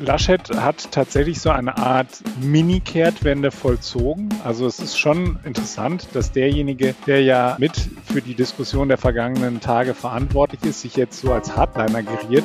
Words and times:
Laschet 0.00 0.40
hat 0.56 0.90
tatsächlich 0.90 1.40
so 1.40 1.50
eine 1.50 1.76
Art 1.76 2.08
Mini-Kehrtwende 2.40 3.50
vollzogen. 3.50 4.28
Also 4.44 4.66
es 4.66 4.78
ist 4.78 4.98
schon 4.98 5.38
interessant, 5.44 6.08
dass 6.12 6.32
derjenige, 6.32 6.94
der 7.06 7.22
ja 7.22 7.56
mit 7.58 7.72
für 8.12 8.20
die 8.20 8.34
Diskussion 8.34 8.88
der 8.88 8.98
vergangenen 8.98 9.60
Tage 9.60 9.94
verantwortlich 9.94 10.62
ist, 10.64 10.80
sich 10.80 10.96
jetzt 10.96 11.20
so 11.20 11.32
als 11.32 11.56
Hardliner 11.56 12.02
geriert. 12.02 12.44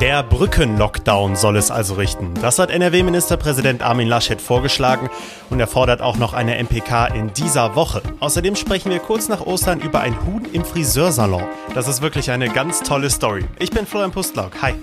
Der 0.00 0.22
Brückenlockdown 0.22 1.36
soll 1.36 1.56
es 1.56 1.70
also 1.70 1.94
richten. 1.94 2.34
Das 2.40 2.58
hat 2.58 2.70
NRW-Ministerpräsident 2.70 3.82
Armin 3.82 4.08
Laschet 4.08 4.40
vorgeschlagen 4.40 5.10
und 5.50 5.60
er 5.60 5.68
fordert 5.68 6.00
auch 6.00 6.16
noch 6.16 6.32
eine 6.32 6.60
MPK 6.62 7.06
in 7.06 7.32
dieser 7.32 7.76
Woche. 7.76 8.02
Außerdem 8.18 8.56
sprechen 8.56 8.90
wir 8.90 8.98
kurz 8.98 9.28
nach 9.28 9.42
Ostern 9.42 9.80
über 9.80 10.00
ein 10.00 10.16
Huhn 10.26 10.44
im 10.52 10.64
Friseursalon. 10.64 11.44
Das 11.74 11.86
ist 11.86 12.02
wirklich 12.02 12.30
eine 12.30 12.48
ganz 12.48 12.80
tolle 12.80 13.10
Story. 13.10 13.44
Ich 13.60 13.70
bin 13.70 13.86
Florian 13.86 14.10
Pustlauk. 14.10 14.60
Hi. 14.60 14.74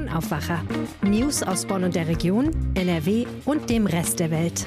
Bonn 0.00 0.08
Aufwacher. 0.08 0.62
News 1.02 1.42
aus 1.42 1.66
Bonn 1.66 1.84
und 1.84 1.94
der 1.94 2.08
Region, 2.08 2.72
NRW 2.74 3.26
und 3.44 3.68
dem 3.68 3.86
Rest 3.86 4.18
der 4.18 4.30
Welt. 4.30 4.64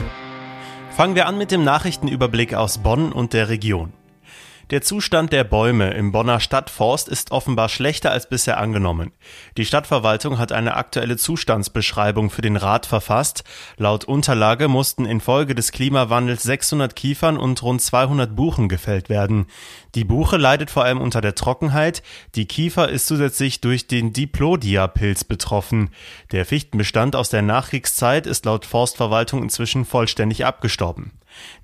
Fangen 0.91 1.15
wir 1.15 1.25
an 1.25 1.39
mit 1.39 1.49
dem 1.49 1.63
Nachrichtenüberblick 1.63 2.53
aus 2.53 2.77
Bonn 2.77 3.11
und 3.11 3.33
der 3.33 3.49
Region. 3.49 3.93
Der 4.69 4.81
Zustand 4.81 5.33
der 5.33 5.43
Bäume 5.43 5.91
im 5.91 6.13
Bonner 6.13 6.39
Stadtforst 6.39 7.09
ist 7.09 7.31
offenbar 7.31 7.67
schlechter 7.67 8.11
als 8.11 8.29
bisher 8.29 8.57
angenommen. 8.59 9.11
Die 9.57 9.65
Stadtverwaltung 9.65 10.39
hat 10.39 10.53
eine 10.53 10.75
aktuelle 10.75 11.17
Zustandsbeschreibung 11.17 12.29
für 12.29 12.41
den 12.41 12.55
Rat 12.55 12.85
verfasst. 12.85 13.43
Laut 13.77 14.05
Unterlage 14.05 14.69
mussten 14.69 15.05
infolge 15.05 15.53
des 15.53 15.73
Klimawandels 15.73 16.43
600 16.43 16.95
Kiefern 16.95 17.37
und 17.37 17.61
rund 17.61 17.81
200 17.81 18.35
Buchen 18.35 18.69
gefällt 18.69 19.09
werden. 19.09 19.47
Die 19.95 20.05
Buche 20.05 20.37
leidet 20.37 20.71
vor 20.71 20.85
allem 20.85 21.01
unter 21.01 21.19
der 21.19 21.35
Trockenheit. 21.35 22.01
Die 22.35 22.45
Kiefer 22.45 22.87
ist 22.87 23.07
zusätzlich 23.07 23.59
durch 23.59 23.87
den 23.87 24.13
Diplodia-Pilz 24.13 25.25
betroffen. 25.25 25.89
Der 26.31 26.45
Fichtenbestand 26.45 27.17
aus 27.17 27.29
der 27.29 27.41
Nachkriegszeit 27.41 28.25
ist 28.25 28.45
laut 28.45 28.65
Forstverwaltung 28.65 29.43
inzwischen 29.43 29.83
vollständig 29.83 30.45
abgestorben. 30.45 31.11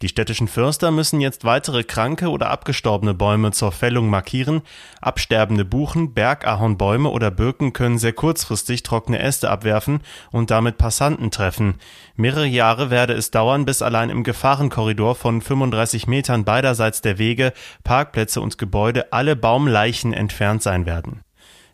Die 0.02 0.10
städtischen 0.10 0.48
Förster 0.48 0.92
müssen 0.92 1.22
jetzt 1.22 1.46
weitere 1.46 1.84
kranke 1.84 2.30
oder 2.30 2.50
abgestorbene 2.50 3.14
Bäume 3.14 3.52
zur 3.52 3.72
Fällung 3.72 4.10
markieren. 4.10 4.62
Absterbende 5.02 5.66
Buchen, 5.66 6.14
Bergahornbäume 6.14 7.10
oder 7.10 7.32
Birken 7.32 7.74
können 7.74 7.98
sehr 7.98 8.14
kurzfristig 8.14 8.84
trockene 8.84 9.20
Äste 9.20 9.50
abwerfen 9.50 10.02
und 10.32 10.52
damit 10.52 10.78
Passanten 10.78 11.32
treffen. 11.32 11.76
Mehrere 12.16 12.46
Jahre 12.46 12.90
werde 12.90 13.14
es 13.14 13.32
dauern, 13.32 13.66
bis 13.66 13.82
allein 13.82 14.10
im 14.10 14.24
Gefahrenkorridor 14.24 15.16
von 15.16 15.42
35 15.42 16.08
Metern 16.08 16.46
beiderseits 16.46 17.02
der 17.02 17.18
Wege, 17.18 17.54
Parkplätze 17.84 18.42
und 18.42 18.58
Gebäude 18.58 19.14
alle 19.14 19.36
Baumleichen 19.36 20.14
entfernt 20.14 20.64
sein 20.64 20.86
werden. 20.86 21.24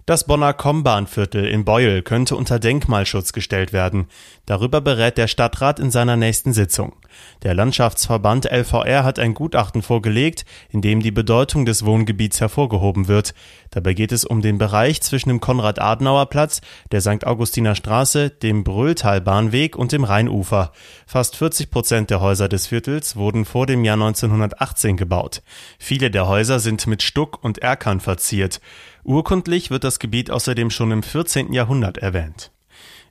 Das 0.07 0.25
Bonner 0.25 0.53
Kombahnviertel 0.53 1.45
in 1.45 1.65
Beuel 1.65 2.03
könnte 2.03 2.35
unter 2.35 2.59
Denkmalschutz 2.59 3.33
gestellt 3.33 3.73
werden. 3.73 4.05
Darüber 4.45 4.79
berät 4.79 5.17
der 5.17 5.27
Stadtrat 5.27 5.79
in 5.79 5.89
seiner 5.89 6.15
nächsten 6.15 6.53
Sitzung. 6.53 6.95
Der 7.43 7.53
Landschaftsverband 7.53 8.45
LVR 8.51 9.03
hat 9.03 9.19
ein 9.19 9.33
Gutachten 9.33 9.81
vorgelegt, 9.81 10.45
in 10.69 10.81
dem 10.81 11.01
die 11.01 11.11
Bedeutung 11.11 11.65
des 11.65 11.85
Wohngebiets 11.85 12.41
hervorgehoben 12.41 13.07
wird. 13.07 13.33
Dabei 13.71 13.93
geht 13.93 14.11
es 14.11 14.25
um 14.25 14.41
den 14.41 14.57
Bereich 14.57 15.01
zwischen 15.01 15.29
dem 15.29 15.39
Konrad-Adenauer-Platz, 15.39 16.61
der 16.91 17.01
St. 17.01 17.25
Augustiner 17.25 17.75
Straße, 17.75 18.29
dem 18.29 18.63
Brühltalbahnweg 18.63 19.75
und 19.75 19.91
dem 19.91 20.03
Rheinufer. 20.03 20.71
Fast 21.05 21.35
40 21.35 21.69
Prozent 21.69 22.09
der 22.09 22.21
Häuser 22.21 22.49
des 22.49 22.67
Viertels 22.67 23.15
wurden 23.15 23.45
vor 23.45 23.65
dem 23.65 23.83
Jahr 23.83 23.95
1918 23.95 24.97
gebaut. 24.97 25.43
Viele 25.77 26.09
der 26.09 26.27
Häuser 26.27 26.59
sind 26.59 26.87
mit 26.87 27.03
Stuck 27.03 27.43
und 27.43 27.59
Erkern 27.59 27.99
verziert. 27.99 28.61
Urkundlich 29.03 29.69
wird 29.69 29.83
das 29.83 29.99
Gebiet 29.99 30.31
außerdem 30.31 30.71
schon 30.71 30.91
im 30.91 31.03
14. 31.03 31.53
Jahrhundert 31.53 31.99
erwähnt. 31.99 32.51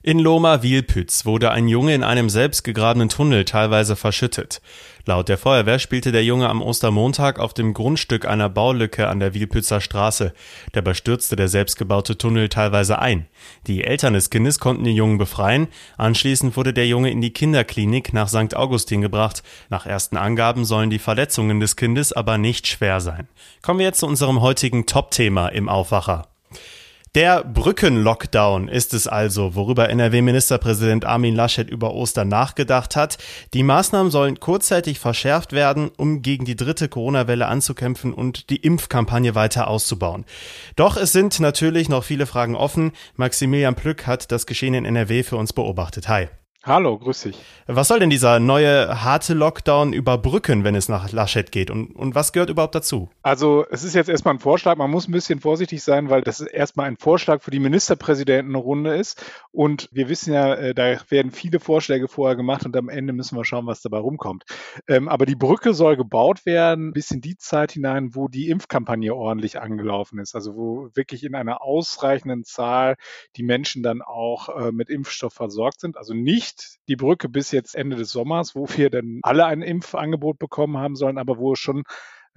In 0.07 0.19
Loma-Wielpütz 0.19 1.25
wurde 1.25 1.49
ein 1.49 1.67
Junge 1.67 1.95
in 1.95 2.03
einem 2.03 2.29
selbstgegrabenen 2.29 3.09
Tunnel 3.09 3.43
teilweise 3.43 3.95
verschüttet. 3.95 4.61
Laut 5.07 5.29
der 5.29 5.39
Feuerwehr 5.39 5.79
spielte 5.79 6.11
der 6.11 6.23
Junge 6.23 6.47
am 6.47 6.61
Ostermontag 6.61 7.39
auf 7.39 7.55
dem 7.55 7.73
Grundstück 7.73 8.27
einer 8.27 8.47
Baulücke 8.47 9.07
an 9.07 9.19
der 9.19 9.33
Wielpützer 9.33 9.81
Straße. 9.81 10.35
Dabei 10.73 10.93
stürzte 10.93 11.35
der 11.35 11.47
selbstgebaute 11.47 12.19
Tunnel 12.19 12.49
teilweise 12.49 12.99
ein. 12.99 13.25
Die 13.65 13.83
Eltern 13.83 14.13
des 14.13 14.29
Kindes 14.29 14.59
konnten 14.59 14.83
den 14.83 14.95
Jungen 14.95 15.17
befreien. 15.17 15.69
Anschließend 15.97 16.55
wurde 16.55 16.71
der 16.71 16.85
Junge 16.85 17.09
in 17.09 17.21
die 17.21 17.33
Kinderklinik 17.33 18.13
nach 18.13 18.29
St. 18.29 18.55
Augustin 18.55 19.01
gebracht. 19.01 19.41
Nach 19.71 19.87
ersten 19.87 20.17
Angaben 20.17 20.65
sollen 20.65 20.91
die 20.91 20.99
Verletzungen 20.99 21.59
des 21.59 21.77
Kindes 21.77 22.13
aber 22.13 22.37
nicht 22.37 22.67
schwer 22.67 23.01
sein. 23.01 23.27
Kommen 23.63 23.79
wir 23.79 23.87
jetzt 23.87 24.01
zu 24.01 24.05
unserem 24.05 24.41
heutigen 24.41 24.85
Top-Thema 24.85 25.47
im 25.47 25.67
Aufwacher. 25.67 26.27
Der 27.15 27.45
Brückenlockdown 27.45 28.67
ist 28.67 28.93
es 28.93 29.07
also, 29.07 29.55
worüber 29.55 29.89
NRW-Ministerpräsident 29.89 31.05
Armin 31.05 31.33
Laschet 31.33 31.69
über 31.69 31.93
Ostern 31.93 32.27
nachgedacht 32.27 32.97
hat. 32.97 33.17
Die 33.53 33.63
Maßnahmen 33.63 34.11
sollen 34.11 34.41
kurzzeitig 34.41 34.99
verschärft 34.99 35.53
werden, 35.53 35.91
um 35.95 36.21
gegen 36.21 36.43
die 36.43 36.57
dritte 36.57 36.89
Corona-Welle 36.89 37.47
anzukämpfen 37.47 38.13
und 38.13 38.49
die 38.49 38.57
Impfkampagne 38.57 39.33
weiter 39.33 39.69
auszubauen. 39.69 40.25
Doch 40.75 40.97
es 40.97 41.13
sind 41.13 41.39
natürlich 41.39 41.87
noch 41.87 42.03
viele 42.03 42.25
Fragen 42.25 42.57
offen. 42.57 42.91
Maximilian 43.15 43.75
Plück 43.75 44.05
hat 44.05 44.33
das 44.33 44.45
Geschehen 44.45 44.73
in 44.73 44.83
NRW 44.83 45.23
für 45.23 45.37
uns 45.37 45.53
beobachtet. 45.53 46.09
Hi. 46.09 46.27
Hallo, 46.67 46.97
grüß 46.97 47.21
dich. 47.21 47.37
Was 47.67 47.89
soll 47.89 47.99
denn 47.99 48.09
dieser 48.09 48.39
neue 48.39 49.03
harte 49.03 49.35
Lockdown 49.35 49.93
überbrücken, 49.93 50.63
wenn 50.63 50.73
es 50.73 50.89
nach 50.89 51.11
Laschet 51.11 51.51
geht? 51.51 51.69
Und, 51.69 51.95
und 51.95 52.15
was 52.15 52.33
gehört 52.33 52.49
überhaupt 52.49 52.73
dazu? 52.73 53.07
Also, 53.21 53.67
es 53.69 53.83
ist 53.83 53.93
jetzt 53.93 54.09
erstmal 54.09 54.33
ein 54.33 54.39
Vorschlag. 54.39 54.75
Man 54.75 54.89
muss 54.89 55.07
ein 55.07 55.11
bisschen 55.11 55.39
vorsichtig 55.39 55.83
sein, 55.83 56.09
weil 56.09 56.23
das 56.23 56.41
erstmal 56.41 56.87
ein 56.87 56.97
Vorschlag 56.97 57.43
für 57.43 57.51
die 57.51 57.59
Ministerpräsidentenrunde 57.59 58.95
ist. 58.95 59.23
Und 59.51 59.89
wir 59.91 60.09
wissen 60.09 60.33
ja, 60.33 60.55
äh, 60.55 60.73
da 60.73 60.97
werden 61.09 61.31
viele 61.31 61.59
Vorschläge 61.59 62.07
vorher 62.07 62.35
gemacht 62.35 62.65
und 62.65 62.75
am 62.75 62.89
Ende 62.89 63.13
müssen 63.13 63.37
wir 63.37 63.45
schauen, 63.45 63.67
was 63.67 63.83
dabei 63.83 63.99
rumkommt. 63.99 64.45
Ähm, 64.87 65.07
aber 65.07 65.27
die 65.27 65.35
Brücke 65.35 65.75
soll 65.75 65.97
gebaut 65.97 66.47
werden 66.47 66.93
bis 66.93 67.11
in 67.11 67.21
die 67.21 67.37
Zeit 67.37 67.73
hinein, 67.73 68.15
wo 68.15 68.27
die 68.27 68.49
Impfkampagne 68.49 69.13
ordentlich 69.13 69.61
angelaufen 69.61 70.17
ist. 70.17 70.33
Also, 70.33 70.55
wo 70.55 70.89
wirklich 70.95 71.23
in 71.23 71.35
einer 71.35 71.61
ausreichenden 71.61 72.43
Zahl 72.43 72.95
die 73.35 73.43
Menschen 73.43 73.83
dann 73.83 74.01
auch 74.01 74.49
äh, 74.49 74.71
mit 74.71 74.89
Impfstoff 74.89 75.33
versorgt 75.33 75.79
sind. 75.79 75.95
Also 75.95 76.15
nicht 76.15 76.54
nicht 76.55 76.79
die 76.87 76.95
Brücke 76.95 77.29
bis 77.29 77.51
jetzt 77.51 77.75
Ende 77.75 77.95
des 77.95 78.11
Sommers, 78.11 78.55
wo 78.55 78.67
wir 78.69 78.89
dann 78.89 79.19
alle 79.23 79.45
ein 79.45 79.61
Impfangebot 79.61 80.39
bekommen 80.39 80.77
haben 80.77 80.95
sollen, 80.95 81.17
aber 81.17 81.37
wo 81.37 81.55
schon 81.55 81.83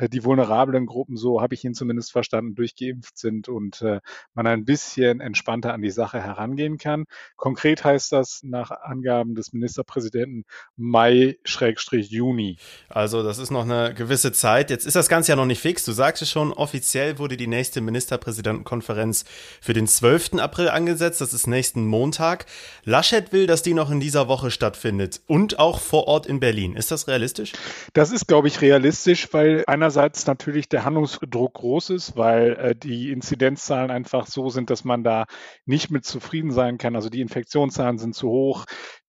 die 0.07 0.25
vulnerablen 0.25 0.87
Gruppen, 0.87 1.17
so 1.17 1.41
habe 1.41 1.55
ich 1.55 1.65
ihn 1.65 1.75
zumindest 1.75 2.13
verstanden, 2.13 2.55
durchgeimpft 2.55 3.19
sind 3.19 3.49
und 3.49 3.83
äh, 3.83 4.01
man 4.35 4.47
ein 4.47 4.65
bisschen 4.65 5.21
entspannter 5.21 5.75
an 5.75 5.83
die 5.83 5.91
Sache 5.91 6.23
herangehen 6.23 6.79
kann. 6.79 7.07
Konkret 7.37 7.83
heißt 7.83 8.13
das 8.13 8.41
nach 8.45 8.71
Angaben 8.71 9.35
des 9.35 9.53
Ministerpräsidenten 9.53 10.45
Mai-Juni. 10.77 12.59
Also 12.89 13.25
das 13.25 13.39
ist 13.39 13.51
noch 13.51 13.65
eine 13.65 13.93
gewisse 13.95 14.33
Zeit. 14.33 14.71
Jetzt 14.71 14.87
ist 14.87 14.95
das 14.95 15.09
Ganze 15.09 15.33
ja 15.33 15.37
noch 15.37 15.47
nicht 15.47 15.61
fix. 15.61 15.85
Du 15.85 15.93
sagst 15.93 16.23
es 16.23 16.31
schon, 16.31 16.53
offiziell 16.53 17.19
wurde 17.19 17.37
die 17.37 17.49
nächste 17.49 17.81
Ministerpräsidentenkonferenz 17.81 19.25
für 19.61 19.73
den 19.73 19.89
12. 19.89 20.35
April 20.35 20.69
angesetzt. 20.69 21.21
Das 21.21 21.33
ist 21.33 21.47
nächsten 21.47 21.87
Montag. 21.87 22.47
Laschet 22.85 23.33
will, 23.33 23.47
dass 23.47 23.63
die 23.63 23.75
noch 23.75 23.91
in 23.91 24.01
dieser 24.01 24.29
Woche 24.29 24.51
stattfindet 24.51 25.21
und 25.27 25.59
auch 25.59 25.81
vor 25.81 26.07
Ort 26.07 26.27
in 26.27 26.39
Berlin. 26.39 26.77
Ist 26.77 26.91
das 26.91 27.09
realistisch? 27.09 27.53
Das 27.95 28.13
ist, 28.13 28.29
glaube 28.29 28.49
ich, 28.49 28.61
realistisch, 28.61 29.29
weil 29.33 29.65
einer 29.67 29.88
einerseits 29.89 30.27
natürlich 30.27 30.69
der 30.69 30.85
Handlungsdruck 30.85 31.55
groß 31.55 31.91
ist, 31.91 32.15
weil 32.15 32.53
äh, 32.57 32.77
die 32.77 33.11
Inzidenzzahlen 33.11 33.91
einfach 33.91 34.27
so 34.27 34.51
sind, 34.51 34.69
dass 34.69 34.85
man 34.85 35.03
da 35.03 35.25
nicht 35.65 35.91
mit 35.91 36.05
zufrieden 36.05 36.51
sein 36.51 36.77
kann. 36.77 36.95
Also 36.95 37.09
die 37.09 37.23
Infektionszahlen 37.23 37.97
sind 37.97 38.15
zu 38.15 38.29
hoch, 38.29 38.67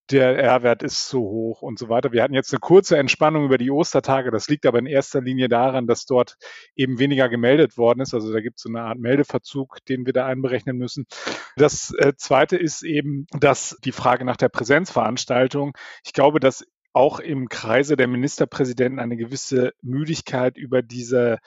der 0.09 0.39
R-Wert 0.39 0.81
ist 0.81 1.09
zu 1.09 1.19
hoch 1.19 1.61
und 1.61 1.77
so 1.77 1.89
weiter. 1.89 2.13
Wir 2.13 2.23
hatten 2.23 2.33
jetzt 2.33 2.53
eine 2.53 2.61
kurze 2.61 2.97
Entspannung 2.97 3.43
über 3.43 3.57
die 3.57 3.71
Ostertage. 3.71 4.31
Das 4.31 4.47
liegt 4.47 4.65
aber 4.65 4.79
in 4.79 4.85
erster 4.85 5.19
Linie 5.19 5.49
daran, 5.49 5.85
dass 5.85 6.05
dort 6.05 6.37
eben 6.77 6.97
weniger 6.97 7.27
gemeldet 7.27 7.77
worden 7.77 7.99
ist. 7.99 8.13
Also 8.13 8.31
da 8.31 8.39
gibt 8.39 8.55
es 8.55 8.63
so 8.63 8.69
eine 8.69 8.81
Art 8.81 8.99
Meldeverzug, 8.99 9.79
den 9.89 10.05
wir 10.05 10.13
da 10.13 10.27
einberechnen 10.27 10.77
müssen. 10.77 11.07
Das 11.57 11.93
äh, 11.97 12.13
Zweite 12.15 12.55
ist 12.55 12.83
eben, 12.83 13.27
dass 13.37 13.77
die 13.83 13.91
Frage 13.91 14.23
nach 14.23 14.37
der 14.37 14.49
Präsenzveranstaltung, 14.49 15.73
ich 16.05 16.13
glaube, 16.13 16.39
dass 16.39 16.63
auch 16.93 17.19
im 17.19 17.49
Kreise 17.49 17.95
der 17.95 18.07
Ministerpräsidenten 18.07 18.99
eine 18.99 19.17
gewisse 19.17 19.73
Müdigkeit 19.81 20.57
über 20.57 20.81
diese 20.81 21.39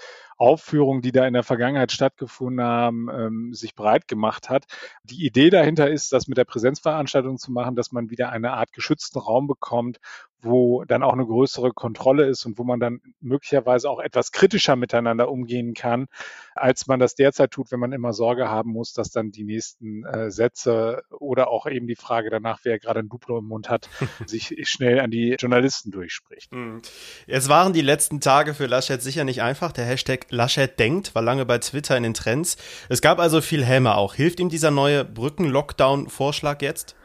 Aufführungen, 0.42 1.02
die 1.02 1.12
da 1.12 1.24
in 1.24 1.34
der 1.34 1.44
Vergangenheit 1.44 1.92
stattgefunden 1.92 2.64
haben, 2.64 3.08
ähm, 3.08 3.54
sich 3.54 3.76
breit 3.76 4.08
gemacht 4.08 4.50
hat. 4.50 4.64
Die 5.04 5.24
Idee 5.24 5.50
dahinter 5.50 5.88
ist, 5.88 6.12
das 6.12 6.26
mit 6.26 6.36
der 6.36 6.44
Präsenzveranstaltung 6.44 7.38
zu 7.38 7.52
machen, 7.52 7.76
dass 7.76 7.92
man 7.92 8.10
wieder 8.10 8.30
eine 8.30 8.52
Art 8.54 8.72
geschützten 8.72 9.20
Raum 9.20 9.46
bekommt, 9.46 10.00
wo 10.42 10.84
dann 10.84 11.02
auch 11.02 11.12
eine 11.12 11.24
größere 11.24 11.72
Kontrolle 11.72 12.26
ist 12.26 12.44
und 12.44 12.58
wo 12.58 12.64
man 12.64 12.80
dann 12.80 13.00
möglicherweise 13.20 13.88
auch 13.88 14.00
etwas 14.00 14.32
kritischer 14.32 14.74
miteinander 14.76 15.30
umgehen 15.30 15.74
kann, 15.74 16.06
als 16.54 16.88
man 16.88 16.98
das 16.98 17.14
derzeit 17.14 17.52
tut, 17.52 17.70
wenn 17.70 17.78
man 17.78 17.92
immer 17.92 18.12
Sorge 18.12 18.48
haben 18.48 18.72
muss, 18.72 18.92
dass 18.92 19.10
dann 19.10 19.30
die 19.30 19.44
nächsten 19.44 20.04
äh, 20.04 20.30
Sätze 20.30 21.02
oder 21.10 21.48
auch 21.48 21.66
eben 21.66 21.86
die 21.86 21.94
Frage 21.94 22.28
danach, 22.28 22.60
wer 22.64 22.78
gerade 22.78 23.00
ein 23.00 23.08
Duplo 23.08 23.38
im 23.38 23.46
Mund 23.46 23.70
hat, 23.70 23.88
sich 24.26 24.54
schnell 24.68 25.00
an 25.00 25.10
die 25.10 25.36
Journalisten 25.38 25.92
durchspricht. 25.92 26.50
Hm. 26.50 26.82
Es 27.28 27.48
waren 27.48 27.72
die 27.72 27.80
letzten 27.80 28.20
Tage 28.20 28.54
für 28.54 28.66
Laschet 28.66 29.00
sicher 29.00 29.24
nicht 29.24 29.42
einfach. 29.42 29.70
Der 29.70 29.84
Hashtag 29.84 30.26
Laschet 30.32 30.78
denkt 30.78 31.14
war 31.14 31.22
lange 31.22 31.46
bei 31.46 31.58
Twitter 31.58 31.96
in 31.96 32.02
den 32.02 32.14
Trends. 32.14 32.56
Es 32.88 33.00
gab 33.00 33.18
also 33.18 33.40
viel 33.40 33.64
Häme 33.64 33.96
auch. 33.96 34.14
Hilft 34.14 34.40
ihm 34.40 34.48
dieser 34.48 34.70
neue 34.70 35.04
Brücken-Lockdown-Vorschlag 35.04 36.62
jetzt? 36.62 36.96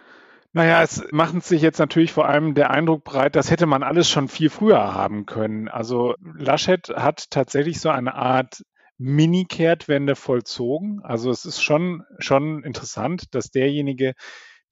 Naja, 0.54 0.82
es 0.82 1.04
macht 1.12 1.44
sich 1.44 1.62
jetzt 1.62 1.78
natürlich 1.78 2.12
vor 2.12 2.28
allem 2.28 2.56
der 2.56 2.72
Eindruck 2.72 3.04
breit, 3.04 3.36
das 3.36 3.52
hätte 3.52 3.68
man 3.68 3.84
alles 3.84 4.10
schon 4.10 4.28
viel 4.28 4.50
früher 4.50 4.96
haben 4.96 5.26
können. 5.26 5.68
Also 5.68 6.16
Laschet 6.20 6.90
hat 6.90 7.30
tatsächlich 7.30 7.80
so 7.80 7.90
eine 7.90 8.16
Art 8.16 8.64
Mini-Kehrtwende 8.98 10.16
vollzogen. 10.16 11.02
Also 11.04 11.30
es 11.30 11.46
ist 11.46 11.62
schon, 11.62 12.04
schon 12.18 12.64
interessant, 12.64 13.36
dass 13.36 13.52
derjenige, 13.52 14.14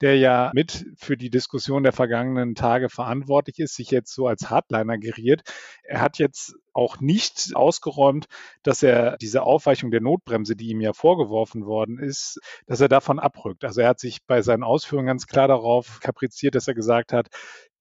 der 0.00 0.18
ja 0.18 0.50
mit 0.54 0.86
für 0.96 1.16
die 1.16 1.30
Diskussion 1.30 1.82
der 1.82 1.92
vergangenen 1.92 2.54
Tage 2.54 2.88
verantwortlich 2.88 3.58
ist, 3.58 3.74
sich 3.74 3.90
jetzt 3.90 4.12
so 4.12 4.26
als 4.26 4.50
Hardliner 4.50 4.98
geriert. 4.98 5.42
Er 5.82 6.00
hat 6.00 6.18
jetzt 6.18 6.54
auch 6.72 7.00
nicht 7.00 7.52
ausgeräumt, 7.54 8.26
dass 8.62 8.82
er 8.82 9.16
diese 9.16 9.42
Aufweichung 9.42 9.90
der 9.90 10.02
Notbremse, 10.02 10.56
die 10.56 10.68
ihm 10.68 10.82
ja 10.82 10.92
vorgeworfen 10.92 11.64
worden 11.64 11.98
ist, 11.98 12.38
dass 12.66 12.80
er 12.80 12.88
davon 12.88 13.18
abrückt. 13.18 13.64
Also 13.64 13.80
er 13.80 13.88
hat 13.88 14.00
sich 14.00 14.24
bei 14.26 14.42
seinen 14.42 14.62
Ausführungen 14.62 15.06
ganz 15.06 15.26
klar 15.26 15.48
darauf 15.48 16.00
kapriziert, 16.00 16.54
dass 16.54 16.68
er 16.68 16.74
gesagt 16.74 17.14
hat, 17.14 17.28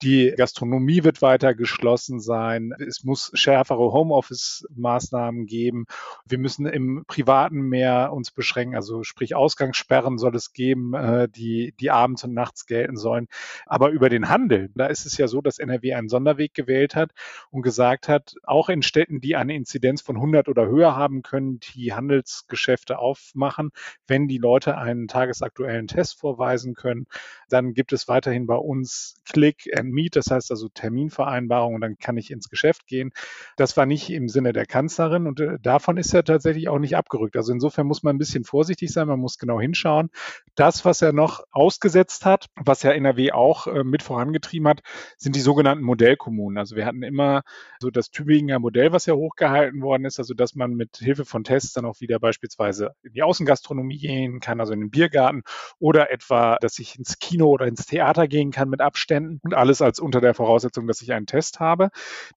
die 0.02 0.34
Gastronomie 0.36 1.04
wird 1.04 1.22
weiter 1.22 1.56
geschlossen 1.56 2.20
sein. 2.20 2.74
Es 2.86 3.04
muss 3.04 3.32
schärfere 3.34 3.94
Homeoffice-Maßnahmen 3.94 5.46
geben. 5.46 5.86
Wir 6.26 6.38
müssen 6.38 6.66
im 6.66 7.06
Privaten 7.08 7.62
mehr 7.62 8.12
uns 8.12 8.32
beschränken. 8.32 8.76
Also 8.76 9.04
sprich 9.04 9.36
Ausgangssperren 9.36 10.18
soll 10.18 10.36
es 10.36 10.52
geben, 10.52 10.94
äh, 10.94 11.30
die, 11.30 11.74
die 11.80 11.92
abends 11.92 12.24
und 12.26 12.34
nachts 12.34 12.66
gelten 12.66 12.98
sollen. 12.98 13.28
Aber 13.66 13.90
über 13.90 14.10
den 14.10 14.28
Handel, 14.28 14.70
da 14.76 14.88
ist 14.88 15.06
es 15.06 15.18
ja 15.18 15.28
so, 15.28 15.42
dass 15.42 15.60
NRW 15.60 15.94
einen 15.94 16.10
Sonderweg 16.10 16.54
gewählt 16.54 16.96
hat 16.96 17.12
und 17.50 17.62
gesagt 17.62 18.10
hat, 18.10 18.36
auch 18.44 18.68
in 18.70 18.82
Städten, 18.82 19.22
die 19.22 19.36
eine 19.36 19.56
Inzidenz 19.56 20.02
von 20.02 20.18
100 20.18 20.50
oder 20.50 20.68
höher 20.68 20.96
haben 20.96 21.22
können, 21.22 21.60
die 21.74 21.94
Handelsgeschäfte 21.94 23.00
aufmachen, 23.00 23.72
wenn 24.08 24.28
die 24.28 24.40
Leute 24.40 24.78
einen 24.78 25.08
tagesaktuellen 25.08 25.88
Test 25.88 26.20
vorweisen 26.20 26.74
können. 26.74 27.08
Dann 27.50 27.74
gibt 27.74 27.94
es 27.94 28.08
weiterhin 28.08 28.46
bei 28.46 28.56
uns 28.56 29.16
Click 29.26 29.68
and 29.86 29.94
Meet, 29.94 30.16
das 30.16 30.32
heißt 30.32 30.52
also 30.52 30.70
Terminvereinbarung 30.70 31.76
und 31.76 31.82
dann 31.82 31.98
kann 31.98 32.18
ich 32.18 32.32
ins 32.32 32.50
Geschäft 32.50 32.88
gehen. 32.88 33.12
Das 33.58 33.78
war 33.78 33.86
nicht 33.86 34.10
im 34.10 34.30
Sinne 34.30 34.54
der 34.54 34.66
Kanzlerin 34.66 35.28
und 35.28 35.40
äh, 35.40 35.58
davon 35.62 35.98
ist 35.98 36.14
er 36.14 36.24
tatsächlich 36.24 36.70
auch 36.70 36.80
nicht 36.80 36.96
abgerückt. 36.96 37.36
Also 37.38 37.54
insofern 37.54 37.88
muss 37.88 38.04
man 38.04 38.16
ein 38.16 38.20
bisschen 38.20 38.44
vorsichtig 38.44 38.92
sein, 38.92 39.08
man 39.08 39.20
muss 39.20 39.38
genau 39.38 39.60
hinschauen. 39.60 40.10
Das, 40.56 40.86
was 40.86 41.02
er 41.02 41.14
noch 41.14 41.44
ausgesetzt 41.52 42.26
hat, 42.26 42.48
was 42.56 42.84
ja 42.84 42.92
NRW 42.92 43.32
auch 43.32 43.68
äh, 43.68 43.84
mit 43.84 44.04
vorangetrieben 44.04 44.68
hat, 44.68 44.82
sind 45.18 45.36
die 45.36 45.42
sogenannten 45.42 45.84
Modellkommunen. 45.84 46.58
Also 46.58 46.76
wir 46.76 46.86
hatten 46.86 47.04
immer 47.04 47.44
so 47.80 47.90
das 47.90 48.10
Tübinger 48.10 48.60
Modell, 48.60 48.92
was 48.92 49.06
ja 49.06 49.14
hochgehalten 49.14 49.82
worden 49.82 50.06
ist, 50.06 50.20
also 50.20 50.34
dass 50.34 50.56
man 50.56 50.74
mit 50.74 50.98
Hilfe 50.98 51.26
von 51.26 51.44
Tests 51.44 51.74
dann 51.74 51.86
auch 51.86 52.00
wieder 52.02 52.20
beispielsweise 52.20 52.96
in 53.04 53.14
die 53.14 53.24
Außengastronomie 53.24 53.98
gehen 53.98 54.40
kann, 54.40 54.60
also 54.60 54.74
in 54.74 54.80
den 54.80 54.90
Biergarten 54.90 55.44
oder 55.80 56.12
etwa, 56.12 56.58
dass 56.62 56.80
ich 56.80 56.98
ins 56.98 57.20
Kino 57.20 57.48
oder 57.48 57.68
ins 57.68 57.86
Theater 57.86 58.28
gehen 58.28 58.52
kann 58.52 58.70
mit 58.70 58.82
Abständen 58.82 59.40
und 59.44 59.54
alles 59.54 59.75
als 59.82 60.00
unter 60.00 60.22
der 60.22 60.34
Voraussetzung, 60.34 60.88
dass 60.88 61.02
ich 61.02 61.14
einen 61.14 61.26
Test 61.26 61.60
habe. 61.60 61.90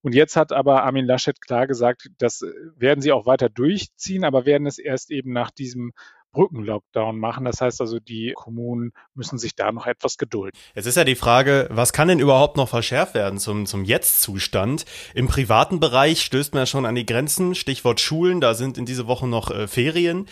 Und 0.02 0.14
jetzt 0.14 0.36
hat 0.36 0.52
aber 0.52 0.84
Armin 0.84 1.06
Laschet 1.06 1.40
klar 1.40 1.66
gesagt, 1.66 2.10
das 2.18 2.44
werden 2.76 3.00
sie 3.00 3.12
auch 3.12 3.26
weiter 3.26 3.48
durchziehen, 3.48 4.24
aber 4.24 4.46
werden 4.46 4.66
es 4.66 4.78
erst 4.78 5.10
eben 5.10 5.32
nach 5.32 5.50
diesem 5.50 5.92
Brückenlockdown 6.32 7.18
machen. 7.18 7.44
Das 7.44 7.60
heißt 7.60 7.80
also, 7.80 7.98
die 7.98 8.32
Kommunen 8.34 8.92
müssen 9.14 9.38
sich 9.38 9.54
da 9.54 9.72
noch 9.72 9.86
etwas 9.86 10.18
gedulden. 10.18 10.58
Jetzt 10.74 10.86
ist 10.86 10.96
ja 10.96 11.04
die 11.04 11.14
Frage, 11.14 11.68
was 11.70 11.92
kann 11.92 12.08
denn 12.08 12.20
überhaupt 12.20 12.56
noch 12.56 12.68
verschärft 12.68 13.14
werden 13.14 13.38
zum, 13.38 13.66
zum 13.66 13.84
Jetzt-Zustand? 13.84 14.84
Im 15.14 15.26
privaten 15.26 15.80
Bereich 15.80 16.22
stößt 16.22 16.54
man 16.54 16.62
ja 16.62 16.66
schon 16.66 16.86
an 16.86 16.94
die 16.94 17.06
Grenzen. 17.06 17.54
Stichwort 17.54 18.00
Schulen, 18.00 18.40
da 18.40 18.54
sind 18.54 18.78
in 18.78 18.86
dieser 18.86 19.06
Woche 19.06 19.26
noch 19.26 19.50
äh, 19.50 19.66
Ferien. 19.66 20.26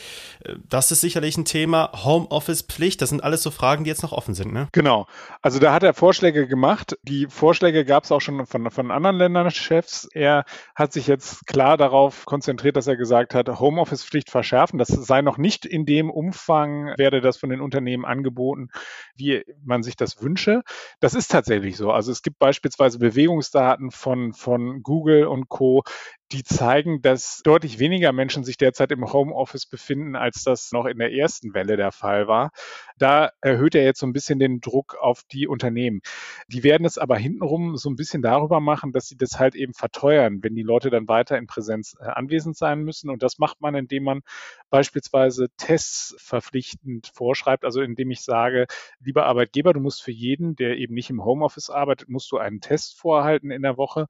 Äh, 0.45 0.57
das 0.69 0.91
ist 0.91 1.01
sicherlich 1.01 1.37
ein 1.37 1.45
Thema. 1.45 1.91
Homeoffice-Pflicht, 2.05 3.01
das 3.01 3.09
sind 3.09 3.25
alles 3.25 3.43
so 3.43 3.51
Fragen, 3.51 3.85
die 3.85 3.91
jetzt 3.91 4.03
noch 4.03 4.13
offen 4.13 4.35
sind, 4.35 4.53
ne? 4.53 4.69
Genau. 4.73 5.07
Also 5.43 5.59
da 5.59 5.73
hat 5.73 5.83
er 5.83 5.95
Vorschläge 5.95 6.47
gemacht. 6.47 6.99
Die 7.03 7.27
Vorschläge 7.29 7.85
gab 7.85 8.05
es 8.05 8.13
auch 8.13 8.21
schon 8.21 8.47
von, 8.47 8.71
von 8.71 8.91
anderen 8.91 9.17
Länderchefs. 9.17 10.09
Er 10.13 10.45
hat 10.75 10.93
sich 10.93 11.07
jetzt 11.07 11.47
klar 11.47 11.77
darauf 11.77 12.27
konzentriert, 12.27 12.77
dass 12.77 12.87
er 12.87 12.97
gesagt 12.97 13.35
hat, 13.35 13.49
Homeoffice-Pflicht 13.49 14.31
verschärfen. 14.31 14.79
Das 14.79 14.89
sei 14.89 15.23
noch 15.23 15.39
nicht 15.39 15.65
in 15.65 15.86
dem 15.87 16.11
Umfang 16.11 16.93
werde 16.99 17.21
das 17.21 17.37
von 17.37 17.50
den 17.50 17.61
Unternehmen 17.61 18.05
angeboten, 18.05 18.69
wie 19.15 19.44
man 19.65 19.83
sich 19.83 19.97
das 19.97 20.21
wünsche. 20.21 20.62
Das 21.00 21.15
ist 21.15 21.31
tatsächlich 21.31 21.77
so. 21.77 21.91
Also 21.93 22.12
es 22.12 22.23
gibt 22.23 22.38
beispielsweise 22.38 22.99
Bewegungsdaten 22.99 23.91
von, 23.91 24.33
von 24.33 24.83
Google 24.83 25.27
und 25.27 25.49
Co., 25.49 25.83
die 26.32 26.43
zeigen, 26.43 27.02
dass 27.02 27.40
deutlich 27.44 27.78
weniger 27.78 28.12
Menschen 28.12 28.43
sich 28.43 28.56
derzeit 28.56 28.90
im 28.90 29.12
Homeoffice 29.12 29.67
befinden, 29.67 30.17
als 30.17 30.43
das 30.43 30.73
noch 30.73 30.87
in 30.87 30.99
der 30.99 31.12
ersten 31.12 31.55
Welle 31.55 31.76
der 31.76 31.93
Fall 31.93 32.26
war. 32.26 32.50
Da 32.99 33.31
erhöht 33.40 33.76
er 33.76 33.84
jetzt 33.84 34.00
so 34.00 34.06
ein 34.06 34.12
bisschen 34.12 34.40
den 34.40 34.61
Druck 34.61 34.96
auf 35.00 35.23
die 35.31 35.46
Unternehmen. 35.46 36.00
Die 36.49 36.64
werden 36.64 36.84
es 36.84 36.99
aber 36.99 37.17
hintenrum 37.17 37.76
so 37.76 37.88
ein 37.88 37.96
bisschen 37.96 38.23
darüber 38.23 38.58
machen, 38.58 38.93
dass 38.93 39.06
sie 39.06 39.17
das 39.17 39.38
halt 39.38 39.55
eben 39.55 39.73
verteuern, 39.73 40.43
wenn 40.43 40.56
die 40.56 40.62
Leute 40.62 40.90
dann 40.90 41.06
weiter 41.06 41.38
in 41.38 41.46
Präsenz 41.46 41.96
äh, 42.00 42.06
anwesend 42.06 42.56
sein 42.56 42.82
müssen. 42.82 43.08
Und 43.08 43.23
das 43.23 43.38
macht 43.38 43.61
man, 43.61 43.76
indem 43.76 44.02
man 44.02 44.23
beispielsweise 44.69 45.49
Tests 45.56 46.17
verpflichtend 46.19 47.12
vorschreibt, 47.14 47.64
also 47.64 47.82
indem 47.82 48.11
ich 48.11 48.23
sage, 48.23 48.67
lieber 48.99 49.26
Arbeitgeber, 49.26 49.73
du 49.73 49.81
musst 49.81 50.02
für 50.02 50.12
jeden, 50.12 50.56
der 50.56 50.76
eben 50.76 50.94
nicht 50.94 51.11
im 51.11 51.25
Homeoffice 51.25 51.70
arbeitet, 51.70 52.08
musst 52.08 52.32
du 52.32 52.38
einen 52.38 52.61
Test 52.61 52.99
vorhalten 52.99 53.52
in 53.52 53.62
der 53.62 53.76
Woche. 53.76 54.08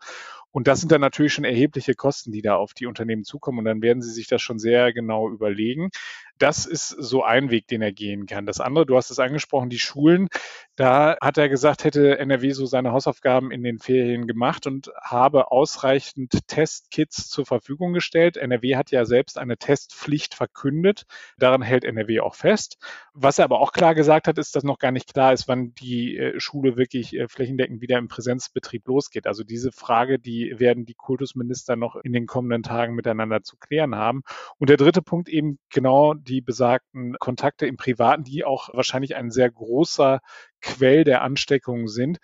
Und 0.51 0.69
das 0.69 0.81
sind 0.81 0.91
dann 0.91 1.03
natürlich 1.03 1.35
schon 1.35 1.45
erhebliche 1.45 1.93
Kosten, 1.93 2.06
die 2.33 2.43
da 2.43 2.57
auf 2.57 2.75
die 2.75 2.87
Unternehmen 2.87 3.25
zukommen. 3.25 3.59
Und 3.61 3.65
dann 3.67 3.83
werden 3.83 4.03
sie 4.03 4.13
sich 4.13 4.29
das 4.29 4.43
schon 4.43 4.59
sehr 4.59 4.93
genau 4.93 5.29
überlegen. 5.31 5.91
Das 6.39 6.67
ist 6.67 6.89
so 6.89 7.23
ein 7.23 7.51
Weg, 7.51 7.67
den 7.69 7.83
er 7.83 7.93
gehen 7.93 8.27
kann. 8.27 8.47
Das 8.47 8.61
andere, 8.61 8.87
du 8.87 8.97
hast 8.97 9.11
es 9.11 9.19
angesprochen, 9.19 9.71
die 9.71 9.79
Schulen. 9.79 10.29
Da 10.77 11.17
hat 11.23 11.39
er 11.39 11.49
gesagt, 11.49 11.85
hätte 11.85 12.19
NRW 12.19 12.51
so 12.53 12.67
seine 12.67 12.93
Hausaufgaben 12.93 13.51
in 13.51 13.63
den 13.63 13.79
Ferien 13.79 14.27
gemacht 14.27 14.67
und 14.67 14.91
habe 15.01 15.51
ausreichend 15.51 16.47
Testkits 16.47 17.31
zur 17.31 17.47
Verfügung 17.47 17.95
gestellt. 17.95 18.37
NRW 18.37 18.77
hat 18.77 18.91
ja 18.91 19.07
selbst 19.07 19.39
eine 19.39 19.57
Testpflicht 19.57 20.35
verkündet. 20.35 21.05
Daran 21.39 21.63
hält 21.63 21.85
NRW 21.85 22.21
auch 22.21 22.35
fest. 22.35 22.77
Was 23.15 23.39
er 23.39 23.47
aber 23.47 23.61
auch 23.61 23.73
klar 23.73 23.95
gesagt 23.95 24.29
hat, 24.29 24.37
ist, 24.37 24.55
dass 24.55 24.65
noch 24.65 24.79
gar 24.79 24.93
nicht 24.93 25.15
klar 25.15 25.33
ist, 25.33 25.49
wann 25.49 25.75
die 25.75 26.19
äh, 26.19 26.39
Schule 26.39 26.77
wirklich 26.77 27.17
äh, 27.17 27.29
flächendeckend 27.29 27.81
wieder 27.81 27.97
im 27.97 28.09
Präsenzbetrieb 28.09 28.87
losgeht. 28.87 29.27
Also 29.27 29.45
diese 29.45 29.73
Frage, 29.73 30.19
die 30.19 30.55
werden 30.59 30.85
die 30.85 30.95
Kultusminister 30.95 31.77
noch 31.77 31.97
in 31.97 32.13
den 32.13 32.27
kommenden 32.27 32.63
Tagen 32.63 32.95
miteinander 32.95 33.43
zu 33.43 33.57
klären 33.57 33.95
haben. 33.95 34.23
Und 34.59 34.69
der 34.69 34.77
dritte 34.77 35.01
Punkt 35.01 35.31
eben 35.31 35.59
genau 35.71 36.13
die 36.27 36.41
besagten 36.41 37.17
Kontakte 37.19 37.67
im 37.67 37.77
Privaten, 37.77 38.25
die 38.25 38.45
auch 38.45 38.69
wahrscheinlich 38.73 39.17
ein 39.17 39.31
sehr 39.31 39.51
großer 39.51 40.21
Quell 40.61 41.05
der 41.05 41.23
Ansteckung 41.23 41.89
sind. 41.89 42.19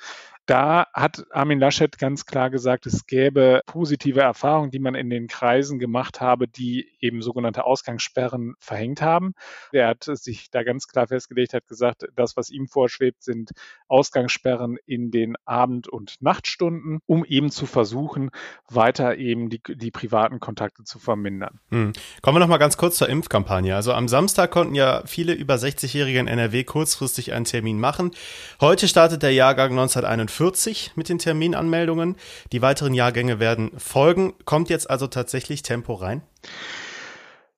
Da 0.46 0.88
hat 0.92 1.25
Armin 1.30 1.61
Laschet 1.61 1.96
ganz 1.99 2.26
klar 2.26 2.50
gesagt, 2.50 2.87
es 2.87 3.06
gäbe 3.06 3.62
positive 3.66 4.20
Erfahrungen, 4.20 4.72
die 4.72 4.80
man 4.80 4.96
in 4.96 5.08
den 5.08 5.28
Kreisen 5.28 5.78
gemacht 5.78 6.20
habe, 6.20 6.49
die 6.49 6.88
eben 6.99 7.22
sogenannte 7.22 7.64
Ausgangssperren 7.64 8.54
verhängt 8.58 9.02
haben. 9.02 9.34
Er 9.70 9.87
hat 9.87 10.04
sich 10.04 10.50
da 10.50 10.64
ganz 10.64 10.88
klar 10.88 11.06
festgelegt, 11.06 11.54
hat 11.54 11.68
gesagt, 11.68 12.06
das, 12.16 12.37
was 12.37 12.50
ihm 12.50 12.66
vorschwebt, 12.66 13.22
sind 13.22 13.52
Ausgangssperren 13.87 14.78
in 14.84 15.12
den 15.12 15.37
Abend- 15.44 15.88
und 15.88 16.16
Nachtstunden, 16.20 16.99
um 17.06 17.25
eben 17.25 17.52
zu 17.52 17.66
versuchen, 17.66 18.30
weiter 18.68 19.16
eben 19.16 19.49
die, 19.49 19.62
die 19.62 19.92
privaten 19.92 20.40
Kontakte 20.40 20.82
zu 20.82 20.99
vermindern. 20.99 21.61
Hm. 21.70 21.92
Kommen 22.20 22.37
wir 22.37 22.40
noch 22.40 22.49
mal 22.49 22.58
ganz 22.58 22.76
kurz 22.76 22.96
zur 22.96 23.08
Impfkampagne. 23.08 23.76
Also 23.76 23.92
am 23.92 24.08
Samstag 24.08 24.50
konnten 24.50 24.75
ja 24.75 25.04
viele 25.06 25.34
über 25.34 25.54
60-Jährige 25.54 26.18
in 26.18 26.26
NRW 26.26 26.64
kurzfristig 26.64 27.32
einen 27.32 27.44
Termin 27.44 27.78
machen. 27.78 28.11
Heute 28.61 28.88
startet 28.88 29.22
der 29.22 29.32
Jahrgang 29.32 29.70
1941 29.70 30.31
mit 30.96 31.08
den 31.08 31.18
Terminanmeldungen. 31.18 32.16
Die 32.52 32.62
weiteren 32.62 32.94
Jahrgänge 32.94 33.38
werden 33.40 33.70
folgen. 33.78 34.34
Kommt 34.44 34.70
jetzt 34.70 34.88
also 34.90 35.06
tatsächlich 35.06 35.62
Tempo 35.62 35.94
rein? 35.94 36.22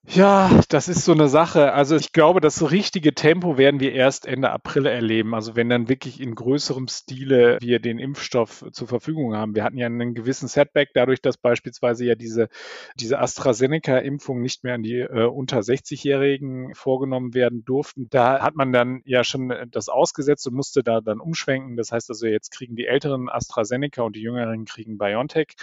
Ja, 0.06 0.60
das 0.68 0.88
ist 0.88 1.06
so 1.06 1.12
eine 1.12 1.28
Sache. 1.28 1.72
Also 1.72 1.96
ich 1.96 2.12
glaube, 2.12 2.40
das 2.42 2.70
richtige 2.70 3.14
Tempo 3.14 3.56
werden 3.56 3.80
wir 3.80 3.92
erst 3.94 4.26
Ende 4.26 4.50
April 4.50 4.84
erleben. 4.84 5.34
Also 5.34 5.56
wenn 5.56 5.70
dann 5.70 5.88
wirklich 5.88 6.20
in 6.20 6.34
größerem 6.34 6.88
Stile 6.88 7.56
wir 7.62 7.80
den 7.80 7.98
Impfstoff 7.98 8.66
zur 8.72 8.86
Verfügung 8.86 9.34
haben. 9.34 9.54
Wir 9.54 9.64
hatten 9.64 9.78
ja 9.78 9.86
einen 9.86 10.14
gewissen 10.14 10.46
Setback 10.46 10.90
dadurch, 10.92 11.22
dass 11.22 11.38
beispielsweise 11.38 12.04
ja 12.04 12.16
diese, 12.16 12.48
diese 12.96 13.18
AstraZeneca-Impfung 13.18 14.42
nicht 14.42 14.62
mehr 14.62 14.74
an 14.74 14.82
die 14.82 15.00
äh, 15.00 15.24
unter 15.24 15.60
60-Jährigen 15.60 16.74
vorgenommen 16.74 17.32
werden 17.32 17.64
durften. 17.64 18.08
Da 18.10 18.42
hat 18.42 18.56
man 18.56 18.72
dann 18.72 19.00
ja 19.06 19.24
schon 19.24 19.54
das 19.70 19.88
ausgesetzt 19.88 20.46
und 20.46 20.54
musste 20.54 20.82
da 20.82 21.00
dann 21.00 21.18
umschwenken. 21.18 21.76
Das 21.76 21.92
heißt 21.92 22.10
also, 22.10 22.26
jetzt 22.26 22.50
kriegen 22.50 22.76
die 22.76 22.86
Älteren 22.86 23.30
AstraZeneca 23.30 24.02
und 24.02 24.16
die 24.16 24.22
Jüngeren 24.22 24.66
kriegen 24.66 24.98
BioNTech. 24.98 25.54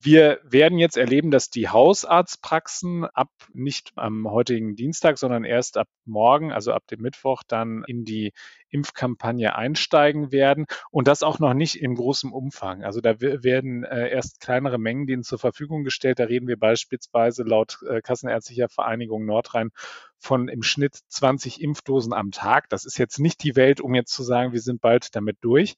Wir 0.00 0.38
werden 0.44 0.78
jetzt 0.78 0.96
erleben, 0.96 1.30
dass 1.30 1.50
die 1.50 1.68
Hausarztpraxen 1.68 3.06
ab 3.06 3.30
nicht 3.54 3.85
am 3.96 4.28
heutigen 4.30 4.76
Dienstag, 4.76 5.18
sondern 5.18 5.44
erst 5.44 5.76
ab 5.76 5.88
morgen, 6.04 6.52
also 6.52 6.72
ab 6.72 6.86
dem 6.88 7.00
Mittwoch, 7.00 7.42
dann 7.46 7.84
in 7.86 8.04
die 8.04 8.32
Impfkampagne 8.70 9.54
einsteigen 9.54 10.32
werden 10.32 10.66
und 10.90 11.08
das 11.08 11.22
auch 11.22 11.38
noch 11.38 11.54
nicht 11.54 11.76
in 11.76 11.94
großem 11.94 12.32
Umfang. 12.32 12.84
Also 12.84 13.00
da 13.00 13.20
werden 13.20 13.84
äh, 13.84 14.10
erst 14.10 14.40
kleinere 14.40 14.78
Mengen 14.78 15.06
denen 15.06 15.22
zur 15.22 15.38
Verfügung 15.38 15.84
gestellt. 15.84 16.18
Da 16.18 16.24
reden 16.24 16.48
wir 16.48 16.58
beispielsweise 16.58 17.42
laut 17.42 17.78
äh, 17.88 18.00
Kassenärztlicher 18.00 18.68
Vereinigung 18.68 19.24
Nordrhein 19.24 19.70
von 20.18 20.48
im 20.48 20.62
Schnitt 20.62 20.98
20 21.08 21.60
Impfdosen 21.60 22.12
am 22.12 22.30
Tag. 22.30 22.68
Das 22.68 22.84
ist 22.84 22.98
jetzt 22.98 23.18
nicht 23.18 23.42
die 23.42 23.56
Welt, 23.56 23.80
um 23.80 23.94
jetzt 23.94 24.12
zu 24.12 24.22
sagen, 24.22 24.52
wir 24.52 24.60
sind 24.60 24.80
bald 24.80 25.14
damit 25.14 25.38
durch. 25.40 25.76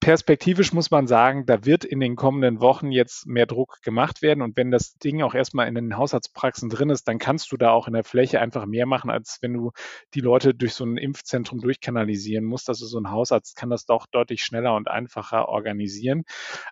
Perspektivisch 0.00 0.72
muss 0.72 0.92
man 0.92 1.08
sagen, 1.08 1.44
da 1.44 1.64
wird 1.64 1.84
in 1.84 1.98
den 1.98 2.14
kommenden 2.14 2.60
Wochen 2.60 2.92
jetzt 2.92 3.26
mehr 3.26 3.46
Druck 3.46 3.82
gemacht 3.82 4.22
werden. 4.22 4.42
Und 4.42 4.56
wenn 4.56 4.70
das 4.70 4.96
Ding 4.98 5.22
auch 5.22 5.34
erstmal 5.34 5.66
in 5.66 5.74
den 5.74 5.96
Haushaltspraxen 5.96 6.70
drin 6.70 6.90
ist, 6.90 7.08
dann 7.08 7.18
kannst 7.18 7.50
du 7.50 7.56
da 7.56 7.70
auch 7.70 7.88
in 7.88 7.94
der 7.94 8.04
Fläche 8.04 8.40
einfach 8.40 8.64
mehr 8.66 8.86
machen, 8.86 9.10
als 9.10 9.38
wenn 9.40 9.54
du 9.54 9.72
die 10.14 10.20
Leute 10.20 10.54
durch 10.54 10.74
so 10.74 10.84
ein 10.84 10.98
Impfzentrum 10.98 11.58
durchkanalisieren 12.18 12.44
musst. 12.44 12.68
Also 12.68 12.86
so 12.86 12.98
ein 12.98 13.10
Hausarzt 13.10 13.56
kann 13.56 13.70
das 13.70 13.86
doch 13.86 14.06
deutlich 14.06 14.42
schneller 14.42 14.74
und 14.74 14.88
einfacher 14.88 15.48
organisieren. 15.48 16.24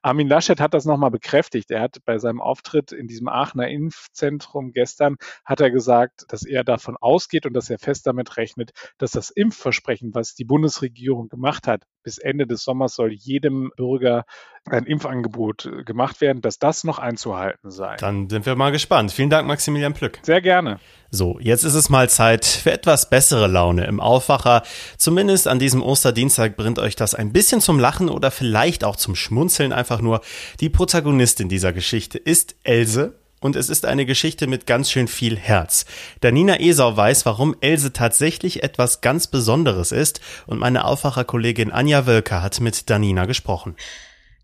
Armin 0.02 0.28
Laschet 0.28 0.60
hat 0.60 0.74
das 0.74 0.84
nochmal 0.84 1.10
bekräftigt. 1.10 1.70
Er 1.70 1.80
hat 1.80 1.98
bei 2.04 2.18
seinem 2.18 2.40
Auftritt 2.40 2.92
in 2.92 3.06
diesem 3.06 3.28
Aachener 3.28 3.68
Impfzentrum 3.68 4.72
gestern, 4.72 5.16
hat 5.44 5.60
er 5.60 5.70
gesagt, 5.70 6.24
dass 6.28 6.44
er 6.44 6.64
davon 6.64 6.96
ausgeht 6.96 7.46
und 7.46 7.54
dass 7.54 7.70
er 7.70 7.78
fest 7.78 8.06
damit 8.06 8.36
rechnet, 8.36 8.72
dass 8.98 9.12
das 9.12 9.30
Impfversprechen, 9.30 10.14
was 10.14 10.34
die 10.34 10.44
Bundesregierung 10.44 11.28
gemacht 11.28 11.66
hat, 11.66 11.84
bis 12.06 12.18
Ende 12.18 12.46
des 12.46 12.62
Sommers 12.62 12.94
soll 12.94 13.12
jedem 13.12 13.72
Bürger 13.76 14.26
ein 14.64 14.84
Impfangebot 14.84 15.66
äh, 15.66 15.82
gemacht 15.82 16.20
werden, 16.20 16.40
dass 16.40 16.60
das 16.60 16.84
noch 16.84 17.00
einzuhalten 17.00 17.72
sei. 17.72 17.96
Dann 17.96 18.30
sind 18.30 18.46
wir 18.46 18.54
mal 18.54 18.70
gespannt. 18.70 19.10
Vielen 19.10 19.28
Dank, 19.28 19.48
Maximilian 19.48 19.92
Plück. 19.92 20.20
Sehr 20.22 20.40
gerne. 20.40 20.78
So, 21.10 21.40
jetzt 21.40 21.64
ist 21.64 21.74
es 21.74 21.90
mal 21.90 22.08
Zeit 22.08 22.44
für 22.44 22.70
etwas 22.70 23.10
bessere 23.10 23.48
Laune 23.48 23.86
im 23.86 23.98
Aufwacher. 23.98 24.62
Zumindest 24.98 25.48
an 25.48 25.58
diesem 25.58 25.82
Osterdienstag 25.82 26.56
bringt 26.56 26.78
euch 26.78 26.94
das 26.94 27.16
ein 27.16 27.32
bisschen 27.32 27.60
zum 27.60 27.80
Lachen 27.80 28.08
oder 28.08 28.30
vielleicht 28.30 28.84
auch 28.84 28.94
zum 28.94 29.16
Schmunzeln 29.16 29.72
einfach 29.72 30.00
nur. 30.00 30.20
Die 30.60 30.70
Protagonistin 30.70 31.48
dieser 31.48 31.72
Geschichte 31.72 32.18
ist 32.18 32.54
Else 32.62 33.14
und 33.40 33.56
es 33.56 33.68
ist 33.68 33.84
eine 33.84 34.06
Geschichte 34.06 34.46
mit 34.46 34.66
ganz 34.66 34.90
schön 34.90 35.08
viel 35.08 35.36
Herz. 35.36 35.84
Danina 36.20 36.58
Esau 36.60 36.96
weiß, 36.96 37.26
warum 37.26 37.54
Else 37.60 37.92
tatsächlich 37.92 38.62
etwas 38.62 39.00
ganz 39.00 39.26
Besonderes 39.26 39.92
ist 39.92 40.20
und 40.46 40.58
meine 40.58 40.84
Aufwacherkollegin 40.84 41.72
Anja 41.72 42.06
Wölker 42.06 42.42
hat 42.42 42.60
mit 42.60 42.88
Danina 42.88 43.26
gesprochen. 43.26 43.76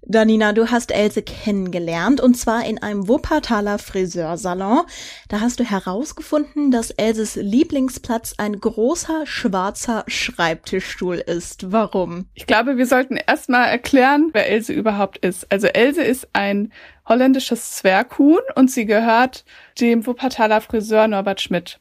Danina, 0.05 0.53
du 0.53 0.69
hast 0.69 0.91
Else 0.91 1.23
kennengelernt 1.23 2.21
und 2.21 2.37
zwar 2.37 2.65
in 2.67 2.83
einem 2.83 3.07
Wuppertaler 3.07 3.79
Friseursalon. 3.79 4.81
Da 5.29 5.41
hast 5.41 5.61
du 5.61 5.65
herausgefunden, 5.65 6.73
dass 6.73 6.91
Elses 6.91 7.37
Lieblingsplatz 7.37 8.35
ein 8.37 8.59
großer 8.59 9.27
schwarzer 9.27 10.03
Schreibtischstuhl 10.09 11.17
ist. 11.17 11.71
Warum? 11.71 12.27
Ich 12.35 12.47
glaube, 12.47 12.79
wir 12.79 12.87
sollten 12.87 13.17
erstmal 13.17 13.69
erklären, 13.69 14.31
wer 14.33 14.51
Else 14.51 14.73
überhaupt 14.73 15.19
ist. 15.19 15.51
Also 15.53 15.69
Else 15.69 16.03
ist 16.03 16.29
ein 16.33 16.73
holländisches 17.09 17.77
Zwerghuhn 17.77 18.43
und 18.57 18.73
sie 18.73 18.87
gehört 18.87 19.45
dem 19.81 20.05
Wuppertaler 20.05 20.61
Friseur 20.61 21.07
Norbert 21.07 21.41
Schmidt. 21.41 21.79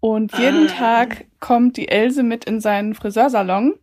Und 0.00 0.36
jeden 0.36 0.66
ah. 0.66 0.72
Tag 0.72 1.26
kommt 1.38 1.76
die 1.76 1.88
Else 1.88 2.24
mit 2.24 2.46
in 2.46 2.60
seinen 2.60 2.94
Friseursalon. 2.94 3.74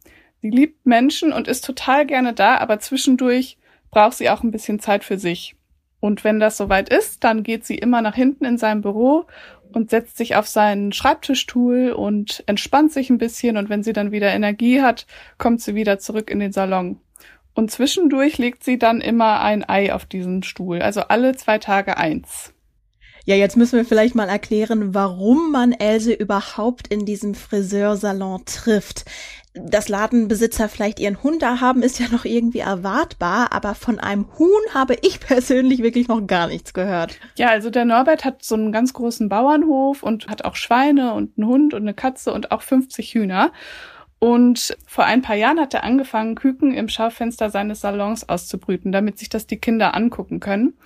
Sie 0.42 0.50
liebt 0.50 0.86
Menschen 0.86 1.32
und 1.32 1.48
ist 1.48 1.64
total 1.64 2.06
gerne 2.06 2.34
da, 2.34 2.58
aber 2.58 2.80
zwischendurch 2.80 3.58
braucht 3.92 4.18
sie 4.18 4.30
auch 4.30 4.44
ein 4.44 4.52
bisschen 4.52 4.80
Zeit 4.80 5.04
für 5.04 5.20
sich. 5.20 5.56
Und 6.00 6.24
wenn 6.24 6.40
das 6.40 6.58
soweit 6.58 6.90
ist, 6.90 7.24
dann 7.24 7.44
geht 7.44 7.66
sie 7.66 7.76
immer 7.76 8.02
nach 8.02 8.16
hinten 8.16 8.46
in 8.46 8.58
sein 8.58 8.82
Büro 8.82 9.28
und 9.72 9.90
setzt 9.90 10.18
sich 10.18 10.36
auf 10.36 10.48
seinen 10.48 10.92
Schreibtischstuhl 10.92 11.92
und 11.92 12.44
entspannt 12.48 12.92
sich 12.92 13.10
ein 13.10 13.18
bisschen 13.18 13.58
und 13.58 13.70
wenn 13.70 13.84
sie 13.84 13.94
dann 13.94 14.12
wieder 14.12 14.34
Energie 14.34 14.82
hat, 14.82 15.06
kommt 15.38 15.62
sie 15.62 15.76
wieder 15.76 16.00
zurück 16.00 16.30
in 16.30 16.40
den 16.40 16.52
Salon. 16.52 17.00
Und 17.54 17.70
zwischendurch 17.70 18.38
legt 18.38 18.64
sie 18.64 18.80
dann 18.80 19.02
immer 19.02 19.42
ein 19.42 19.68
Ei 19.68 19.94
auf 19.94 20.06
diesen 20.06 20.42
Stuhl, 20.44 20.82
also 20.82 21.02
alle 21.02 21.36
zwei 21.36 21.58
Tage 21.58 21.98
eins. 21.98 22.54
Ja, 23.26 23.36
jetzt 23.36 23.56
müssen 23.56 23.78
wir 23.78 23.86
vielleicht 23.86 24.16
mal 24.16 24.30
erklären, 24.30 24.96
warum 24.96 25.52
man 25.52 25.74
Else 25.74 26.12
überhaupt 26.12 26.88
in 26.88 27.06
diesem 27.06 27.36
Friseursalon 27.36 28.46
trifft. 28.46 29.06
Dass 29.54 29.90
Ladenbesitzer 29.90 30.70
vielleicht 30.70 31.00
ihren 31.00 31.24
Hund 31.24 31.42
da 31.42 31.60
haben, 31.60 31.84
ist 31.84 32.00
ja 32.00 32.08
noch 32.10 32.24
irgendwie 32.24 32.60
erwartbar, 32.60 33.52
aber 33.52 33.76
von 33.76 34.00
einem 34.00 34.28
Huhn 34.40 34.62
habe 34.74 34.96
ich 35.02 35.20
persönlich 35.20 35.84
wirklich 35.84 36.08
noch 36.08 36.26
gar 36.26 36.48
nichts 36.48 36.74
gehört. 36.74 37.18
Ja, 37.36 37.50
also 37.50 37.70
der 37.70 37.84
Norbert 37.84 38.24
hat 38.24 38.44
so 38.44 38.56
einen 38.56 38.72
ganz 38.72 38.94
großen 38.94 39.28
Bauernhof 39.28 40.04
und 40.04 40.30
hat 40.30 40.46
auch 40.46 40.56
Schweine 40.56 41.14
und 41.14 41.38
einen 41.38 41.48
Hund 41.48 41.74
und 41.74 41.82
eine 41.82 41.94
Katze 41.94 42.32
und 42.32 42.52
auch 42.52 42.62
50 42.62 43.14
Hühner. 43.14 43.52
Und 44.20 44.78
vor 44.88 45.04
ein 45.04 45.22
paar 45.22 45.36
Jahren 45.36 45.60
hat 45.60 45.74
er 45.74 45.84
angefangen, 45.84 46.36
Küken 46.36 46.74
im 46.74 46.88
Schaufenster 46.88 47.50
seines 47.50 47.82
Salons 47.82 48.30
auszubrüten, 48.30 48.92
damit 48.92 49.20
sich 49.20 49.30
das 49.30 49.48
die 49.48 49.60
Kinder 49.60 49.96
angucken 49.96 50.40
können. 50.40 50.78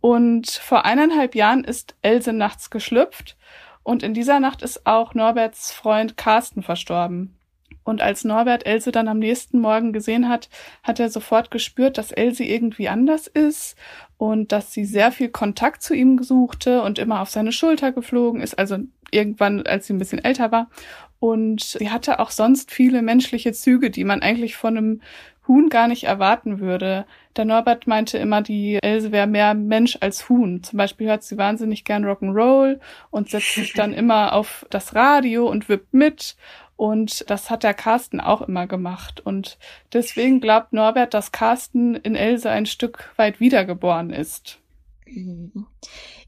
Und 0.00 0.50
vor 0.50 0.84
eineinhalb 0.84 1.36
Jahren 1.36 1.62
ist 1.62 1.94
Else 2.02 2.32
nachts 2.32 2.70
geschlüpft 2.70 3.36
und 3.84 4.02
in 4.02 4.14
dieser 4.14 4.40
Nacht 4.40 4.62
ist 4.62 4.86
auch 4.86 5.14
Norberts 5.14 5.72
Freund 5.72 6.16
Carsten 6.16 6.62
verstorben. 6.62 7.36
Und 7.84 8.00
als 8.00 8.24
Norbert 8.24 8.66
Else 8.66 8.92
dann 8.92 9.08
am 9.08 9.18
nächsten 9.18 9.60
Morgen 9.60 9.92
gesehen 9.92 10.28
hat, 10.28 10.48
hat 10.82 11.00
er 11.00 11.08
sofort 11.08 11.50
gespürt, 11.50 11.98
dass 11.98 12.12
Else 12.12 12.44
irgendwie 12.44 12.88
anders 12.88 13.26
ist 13.26 13.76
und 14.18 14.52
dass 14.52 14.72
sie 14.72 14.84
sehr 14.84 15.12
viel 15.12 15.28
Kontakt 15.28 15.82
zu 15.82 15.94
ihm 15.94 16.16
gesuchte 16.16 16.82
und 16.82 16.98
immer 16.98 17.20
auf 17.20 17.30
seine 17.30 17.52
Schulter 17.52 17.92
geflogen 17.92 18.40
ist, 18.40 18.58
also 18.58 18.78
irgendwann, 19.10 19.66
als 19.66 19.86
sie 19.86 19.92
ein 19.92 19.98
bisschen 19.98 20.24
älter 20.24 20.52
war. 20.52 20.70
Und 21.18 21.62
sie 21.62 21.90
hatte 21.90 22.18
auch 22.18 22.30
sonst 22.30 22.72
viele 22.72 23.02
menschliche 23.02 23.52
Züge, 23.52 23.90
die 23.90 24.04
man 24.04 24.22
eigentlich 24.22 24.56
von 24.56 24.76
einem 24.76 25.00
Huhn 25.48 25.68
gar 25.68 25.88
nicht 25.88 26.04
erwarten 26.04 26.60
würde. 26.60 27.04
Der 27.36 27.44
Norbert 27.44 27.86
meinte 27.86 28.18
immer, 28.18 28.42
die 28.42 28.78
Else 28.82 29.10
wäre 29.10 29.26
mehr 29.26 29.54
Mensch 29.54 29.98
als 30.00 30.28
Huhn. 30.28 30.62
Zum 30.62 30.76
Beispiel 30.76 31.08
hört 31.08 31.24
sie 31.24 31.38
wahnsinnig 31.38 31.84
gern 31.84 32.04
Rock'n'Roll 32.04 32.78
und 33.10 33.30
setzt 33.30 33.54
sich 33.54 33.72
dann 33.72 33.92
immer 33.94 34.34
auf 34.34 34.66
das 34.70 34.94
Radio 34.94 35.48
und 35.48 35.68
wippt 35.68 35.94
mit. 35.94 36.36
Und 36.76 37.28
das 37.30 37.50
hat 37.50 37.62
der 37.62 37.74
Carsten 37.74 38.20
auch 38.20 38.42
immer 38.42 38.66
gemacht. 38.66 39.20
Und 39.24 39.58
deswegen 39.92 40.40
glaubt 40.40 40.72
Norbert, 40.72 41.14
dass 41.14 41.32
Carsten 41.32 41.94
in 41.94 42.16
Else 42.16 42.50
ein 42.50 42.66
Stück 42.66 43.12
weit 43.16 43.40
wiedergeboren 43.40 44.10
ist. 44.10 44.58
Mhm. 45.06 45.66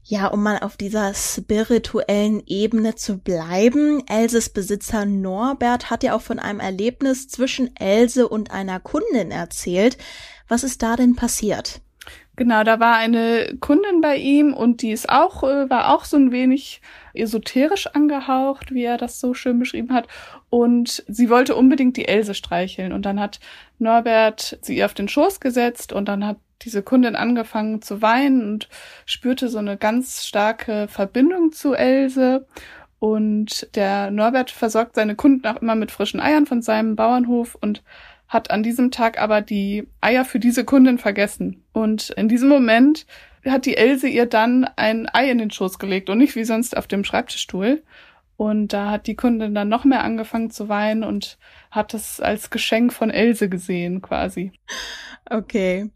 Ja, 0.07 0.27
um 0.27 0.43
mal 0.43 0.59
auf 0.59 0.77
dieser 0.77 1.15
spirituellen 1.15 2.43
Ebene 2.45 2.93
zu 2.93 3.17
bleiben. 3.17 4.03
Elses 4.07 4.49
Besitzer 4.49 5.03
Norbert 5.05 5.89
hat 5.89 6.03
ja 6.03 6.15
auch 6.15 6.21
von 6.21 6.37
einem 6.37 6.59
Erlebnis 6.59 7.27
zwischen 7.27 7.75
Else 7.75 8.29
und 8.29 8.51
einer 8.51 8.79
Kundin 8.79 9.31
erzählt. 9.31 9.97
Was 10.47 10.63
ist 10.63 10.83
da 10.83 10.95
denn 10.95 11.15
passiert? 11.15 11.81
Genau, 12.37 12.63
da 12.63 12.81
war 12.81 12.97
eine 12.97 13.55
Kundin 13.61 14.01
bei 14.01 14.17
ihm 14.17 14.53
und 14.53 14.81
die 14.81 14.91
ist 14.91 15.07
auch, 15.09 15.43
äh, 15.43 15.69
war 15.69 15.93
auch 15.93 16.03
so 16.03 16.17
ein 16.17 16.31
wenig 16.33 16.81
esoterisch 17.13 17.87
angehaucht, 17.87 18.73
wie 18.73 18.83
er 18.83 18.97
das 18.97 19.21
so 19.21 19.33
schön 19.33 19.57
beschrieben 19.57 19.93
hat. 19.93 20.07
Und 20.49 21.03
sie 21.07 21.29
wollte 21.29 21.55
unbedingt 21.55 21.95
die 21.95 22.07
Else 22.07 22.33
streicheln. 22.33 22.91
Und 22.91 23.05
dann 23.05 23.21
hat 23.21 23.39
Norbert 23.79 24.59
sie 24.61 24.75
ihr 24.77 24.85
auf 24.85 24.93
den 24.93 25.07
Schoß 25.07 25.39
gesetzt 25.39 25.93
und 25.93 26.09
dann 26.09 26.25
hat 26.25 26.37
diese 26.61 26.83
Kundin 26.83 27.15
angefangen 27.15 27.81
zu 27.81 28.01
weinen 28.01 28.41
und 28.41 28.69
spürte 29.05 29.47
so 29.47 29.59
eine 29.59 29.77
ganz 29.77 30.25
starke 30.25 30.87
Verbindung 30.89 31.53
zu 31.53 31.73
Else. 31.73 32.47
Und 32.99 33.69
der 33.75 34.11
Norbert 34.11 34.51
versorgt 34.51 34.95
seine 34.95 35.15
Kunden 35.15 35.47
auch 35.47 35.61
immer 35.61 35.75
mit 35.75 35.91
frischen 35.91 36.19
Eiern 36.19 36.45
von 36.47 36.61
seinem 36.61 36.95
Bauernhof 36.97 37.55
und 37.61 37.81
hat 38.27 38.51
an 38.51 38.63
diesem 38.63 38.91
Tag 38.91 39.21
aber 39.21 39.41
die 39.41 39.87
Eier 40.01 40.25
für 40.25 40.39
diese 40.39 40.65
Kundin 40.65 40.97
vergessen. 40.97 41.64
Und 41.75 42.11
in 42.11 42.29
diesem 42.29 42.47
Moment 42.47 43.05
hat 43.45 43.65
die 43.65 43.75
Else 43.75 44.07
ihr 44.07 44.27
dann 44.27 44.63
ein 44.77 45.09
Ei 45.11 45.29
in 45.29 45.39
den 45.39 45.51
Schoß 45.51 45.77
gelegt 45.77 46.09
und 46.09 46.19
nicht 46.19 46.37
wie 46.37 46.45
sonst 46.45 46.77
auf 46.77 46.87
dem 46.87 47.03
Schreibtischstuhl. 47.03 47.83
Und 48.37 48.71
da 48.71 48.91
hat 48.91 49.07
die 49.07 49.17
Kundin 49.17 49.53
dann 49.53 49.67
noch 49.67 49.83
mehr 49.83 50.01
angefangen 50.01 50.51
zu 50.51 50.69
weinen 50.69 51.03
und 51.03 51.37
hat 51.71 51.93
es 51.93 52.21
als 52.21 52.49
Geschenk 52.49 52.93
von 52.93 53.09
Else 53.09 53.49
gesehen, 53.49 54.01
quasi. 54.01 54.53
Okay. 55.29 55.89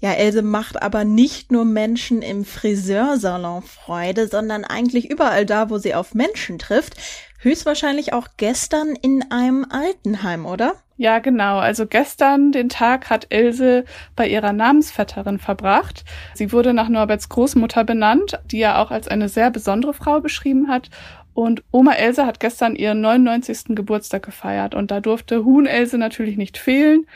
Ja, 0.00 0.14
Else 0.14 0.42
macht 0.42 0.82
aber 0.82 1.04
nicht 1.04 1.52
nur 1.52 1.64
Menschen 1.64 2.20
im 2.20 2.44
Friseursalon 2.44 3.62
Freude, 3.62 4.26
sondern 4.26 4.64
eigentlich 4.64 5.08
überall 5.08 5.46
da, 5.46 5.70
wo 5.70 5.78
sie 5.78 5.94
auf 5.94 6.14
Menschen 6.14 6.58
trifft. 6.58 6.96
Höchstwahrscheinlich 7.38 8.12
auch 8.12 8.26
gestern 8.36 8.96
in 9.00 9.30
einem 9.30 9.64
Altenheim, 9.70 10.44
oder? 10.44 10.74
Ja, 10.96 11.18
genau. 11.18 11.58
Also 11.58 11.86
gestern 11.86 12.52
den 12.52 12.68
Tag 12.68 13.10
hat 13.10 13.26
Else 13.30 13.84
bei 14.14 14.28
ihrer 14.28 14.52
Namensvetterin 14.52 15.38
verbracht. 15.38 16.04
Sie 16.34 16.52
wurde 16.52 16.72
nach 16.72 16.88
Norberts 16.88 17.28
Großmutter 17.28 17.82
benannt, 17.82 18.38
die 18.46 18.60
er 18.60 18.78
auch 18.78 18.92
als 18.92 19.08
eine 19.08 19.28
sehr 19.28 19.50
besondere 19.50 19.92
Frau 19.92 20.20
beschrieben 20.20 20.68
hat. 20.68 20.90
Und 21.34 21.64
Oma 21.72 21.94
Else 21.94 22.24
hat 22.24 22.38
gestern 22.38 22.76
ihren 22.76 23.00
99. 23.00 23.74
Geburtstag 23.74 24.22
gefeiert 24.22 24.76
und 24.76 24.92
da 24.92 25.00
durfte 25.00 25.44
Huhn 25.44 25.66
Else 25.66 25.98
natürlich 25.98 26.36
nicht 26.36 26.58
fehlen. 26.58 27.06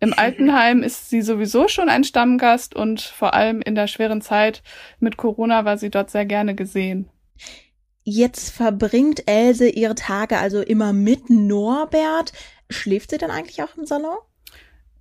Im 0.00 0.12
Altenheim 0.12 0.82
ist 0.82 1.08
sie 1.08 1.22
sowieso 1.22 1.68
schon 1.68 1.88
ein 1.88 2.02
Stammgast 2.02 2.74
und 2.74 3.00
vor 3.00 3.32
allem 3.34 3.62
in 3.62 3.76
der 3.76 3.86
schweren 3.86 4.22
Zeit 4.22 4.64
mit 4.98 5.16
Corona 5.16 5.64
war 5.64 5.78
sie 5.78 5.90
dort 5.90 6.10
sehr 6.10 6.26
gerne 6.26 6.56
gesehen. 6.56 7.08
Jetzt 8.02 8.50
verbringt 8.50 9.28
Else 9.28 9.68
ihre 9.68 9.94
Tage 9.94 10.38
also 10.38 10.62
immer 10.62 10.92
mit 10.92 11.30
Norbert. 11.30 12.32
Schläft 12.70 13.10
sie 13.10 13.18
dann 13.18 13.30
eigentlich 13.30 13.62
auch 13.62 13.76
im 13.76 13.84
Salon? 13.84 14.16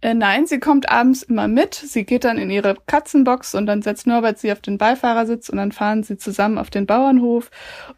Äh, 0.02 0.14
nein, 0.14 0.48
sie 0.48 0.60
kommt 0.60 0.90
abends 0.90 1.24
immer 1.24 1.50
mit. 1.50 1.76
Sie 1.76 2.06
geht 2.06 2.24
dann 2.24 2.38
in 2.38 2.50
ihre 2.50 2.76
Katzenbox 2.88 3.54
und 3.54 3.66
dann 3.66 3.82
setzt 3.82 4.08
Norbert 4.08 4.40
sie 4.40 4.52
auf 4.52 4.62
den 4.62 4.78
Beifahrersitz 4.78 5.50
und 5.50 5.58
dann 5.58 5.74
fahren 5.74 6.04
sie 6.04 6.18
zusammen 6.18 6.58
auf 6.58 6.70
den 6.70 6.86
Bauernhof. 6.86 7.52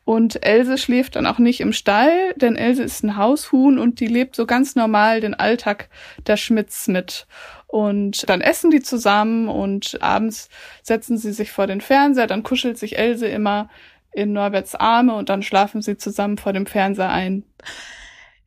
Und 0.04 0.44
Else 0.44 0.80
schläft 0.80 1.16
dann 1.16 1.28
auch 1.28 1.38
nicht 1.38 1.62
im 1.62 1.74
Stall, 1.74 2.34
denn 2.38 2.56
Else 2.56 2.82
ist 2.82 3.04
ein 3.04 3.18
Haushuhn 3.18 3.78
und 3.78 4.00
die 4.00 4.08
lebt 4.08 4.36
so 4.36 4.48
ganz 4.48 4.76
normal 4.76 5.22
den 5.22 5.36
Alltag 5.36 5.90
der 6.26 6.38
Schmitz 6.38 6.88
mit. 6.88 7.28
Und 7.68 8.28
dann 8.28 8.42
essen 8.42 8.72
die 8.72 8.82
zusammen 8.82 9.48
und 9.48 10.02
abends 10.02 10.50
setzen 10.82 11.18
sie 11.18 11.32
sich 11.32 11.52
vor 11.52 11.68
den 11.68 11.82
Fernseher, 11.82 12.28
dann 12.28 12.44
kuschelt 12.44 12.78
sich 12.80 12.98
Else 12.98 13.28
immer 13.28 13.70
in 14.12 14.34
Norberts 14.34 14.76
Arme 14.76 15.14
und 15.14 15.30
dann 15.30 15.44
schlafen 15.44 15.82
sie 15.82 15.98
zusammen 15.98 16.38
vor 16.38 16.52
dem 16.52 16.66
Fernseher 16.66 17.10
ein. 17.10 17.44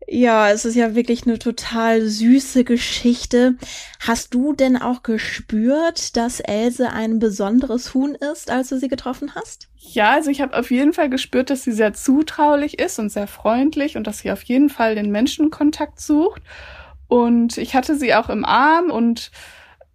Ja, 0.06 0.50
es 0.50 0.64
ist 0.64 0.75
ja 0.75 0.94
wirklich 0.94 1.26
eine 1.26 1.38
total 1.38 2.02
süße 2.02 2.64
Geschichte. 2.64 3.54
Hast 4.00 4.34
du 4.34 4.52
denn 4.52 4.76
auch 4.76 5.02
gespürt, 5.02 6.16
dass 6.16 6.40
Else 6.40 6.90
ein 6.90 7.18
besonderes 7.18 7.94
Huhn 7.94 8.14
ist, 8.14 8.50
als 8.50 8.68
du 8.68 8.78
sie 8.78 8.88
getroffen 8.88 9.34
hast? 9.34 9.68
Ja, 9.78 10.12
also 10.12 10.30
ich 10.30 10.40
habe 10.42 10.58
auf 10.58 10.70
jeden 10.70 10.92
Fall 10.92 11.08
gespürt, 11.08 11.49
dass 11.49 11.62
sie 11.62 11.73
sehr 11.73 11.94
zutraulich 11.94 12.78
ist 12.78 12.99
und 12.99 13.11
sehr 13.11 13.26
freundlich 13.26 13.96
und 13.96 14.06
dass 14.06 14.18
sie 14.18 14.30
auf 14.30 14.42
jeden 14.42 14.68
Fall 14.68 14.94
den 14.94 15.11
Menschenkontakt 15.11 16.00
sucht. 16.00 16.42
Und 17.08 17.56
ich 17.58 17.75
hatte 17.75 17.96
sie 17.96 18.14
auch 18.14 18.28
im 18.28 18.44
Arm 18.44 18.90
und 18.90 19.30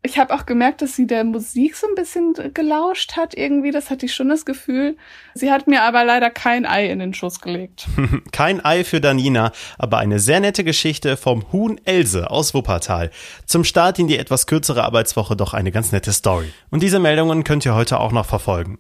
ich 0.02 0.18
habe 0.18 0.34
auch 0.34 0.46
gemerkt, 0.46 0.82
dass 0.82 0.96
sie 0.96 1.08
der 1.08 1.26
Musik 1.26 1.76
so 1.76 1.86
ein 1.86 1.96
bisschen 1.96 2.34
gelauscht 2.54 3.18
hat 3.18 3.36
irgendwie. 3.36 3.72
Das 3.72 3.90
hatte 3.90 4.06
ich 4.06 4.14
schon 4.14 4.30
das 4.30 4.46
Gefühl. 4.46 4.96
Sie 5.34 5.52
hat 5.52 5.68
mir 5.68 5.84
aber 5.84 6.06
leider 6.06 6.30
kein 6.30 6.66
Ei 6.66 6.90
in 6.90 7.00
den 7.00 7.14
Schuss 7.14 7.42
gelegt. 7.42 7.86
kein 8.32 8.64
Ei 8.64 8.86
für 8.86 9.02
Danina, 9.02 9.52
aber 9.78 9.98
eine 9.98 10.20
sehr 10.20 10.40
nette 10.40 10.64
Geschichte 10.64 11.18
vom 11.18 11.52
Huhn 11.52 11.80
Else 11.84 12.32
aus 12.32 12.54
Wuppertal. 12.54 13.12
Zum 13.46 13.66
Start 13.66 14.00
in 14.00 14.08
die 14.08 14.18
etwas 14.18 14.48
kürzere 14.48 14.86
Arbeitswoche 14.86 15.36
doch 15.36 15.54
eine 15.54 15.72
ganz 15.72 15.92
nette 15.92 16.14
Story. 16.14 16.54
Und 16.70 16.82
diese 16.82 17.00
Meldungen 17.00 17.44
könnt 17.44 17.66
ihr 17.66 17.76
heute 17.76 18.00
auch 18.00 18.14
noch 18.14 18.26
verfolgen. 18.26 18.80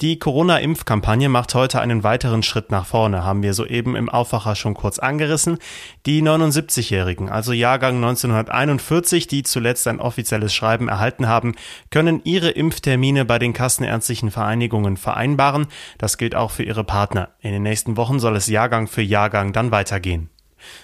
Die 0.00 0.18
Corona-Impfkampagne 0.18 1.28
macht 1.28 1.54
heute 1.54 1.80
einen 1.80 2.02
weiteren 2.02 2.42
Schritt 2.42 2.72
nach 2.72 2.84
vorne, 2.84 3.22
haben 3.22 3.44
wir 3.44 3.54
soeben 3.54 3.94
im 3.94 4.08
Aufwacher 4.08 4.56
schon 4.56 4.74
kurz 4.74 4.98
angerissen. 4.98 5.58
Die 6.04 6.20
79-Jährigen, 6.20 7.28
also 7.28 7.52
Jahrgang 7.52 7.96
1941, 7.96 9.28
die 9.28 9.44
zuletzt 9.44 9.86
ein 9.86 10.00
offizielles 10.00 10.52
Schreiben 10.52 10.88
erhalten 10.88 11.28
haben, 11.28 11.54
können 11.90 12.20
ihre 12.24 12.50
Impftermine 12.50 13.24
bei 13.24 13.38
den 13.38 13.52
kassenärztlichen 13.52 14.32
Vereinigungen 14.32 14.96
vereinbaren. 14.96 15.68
Das 15.98 16.18
gilt 16.18 16.34
auch 16.34 16.50
für 16.50 16.64
ihre 16.64 16.82
Partner. 16.82 17.28
In 17.38 17.52
den 17.52 17.62
nächsten 17.62 17.96
Wochen 17.96 18.18
soll 18.18 18.34
es 18.34 18.48
Jahrgang 18.48 18.88
für 18.88 19.02
Jahrgang 19.02 19.52
dann 19.52 19.70
weitergehen. 19.70 20.28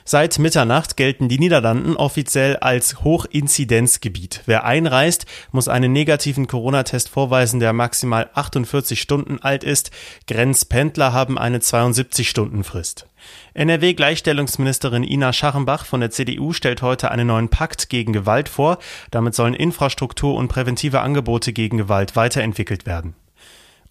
Seit 0.04 0.38
Mitternacht 0.38 0.96
gelten 0.96 1.28
die 1.28 1.38
Niederlanden 1.38 1.96
offiziell 1.96 2.56
als 2.56 3.02
Hochinzidenzgebiet. 3.04 4.42
Wer 4.46 4.64
einreist, 4.64 5.26
muss 5.52 5.68
einen 5.68 5.92
negativen 5.92 6.46
Corona-Test 6.46 7.08
vorweisen, 7.08 7.60
der 7.60 7.72
maximal 7.72 8.30
48 8.34 9.00
Stunden 9.00 9.38
alt 9.40 9.64
ist. 9.64 9.90
Grenzpendler 10.26 11.12
haben 11.12 11.38
eine 11.38 11.58
72-Stunden-Frist. 11.58 13.06
NRW-Gleichstellungsministerin 13.54 15.02
Ina 15.02 15.32
Scharrenbach 15.32 15.84
von 15.84 16.00
der 16.00 16.10
CDU 16.10 16.52
stellt 16.52 16.82
heute 16.82 17.10
einen 17.10 17.26
neuen 17.26 17.48
Pakt 17.48 17.88
gegen 17.88 18.12
Gewalt 18.12 18.48
vor. 18.48 18.78
Damit 19.10 19.34
sollen 19.34 19.54
Infrastruktur 19.54 20.34
und 20.34 20.48
präventive 20.48 21.00
Angebote 21.00 21.52
gegen 21.52 21.76
Gewalt 21.76 22.16
weiterentwickelt 22.16 22.86
werden. 22.86 23.14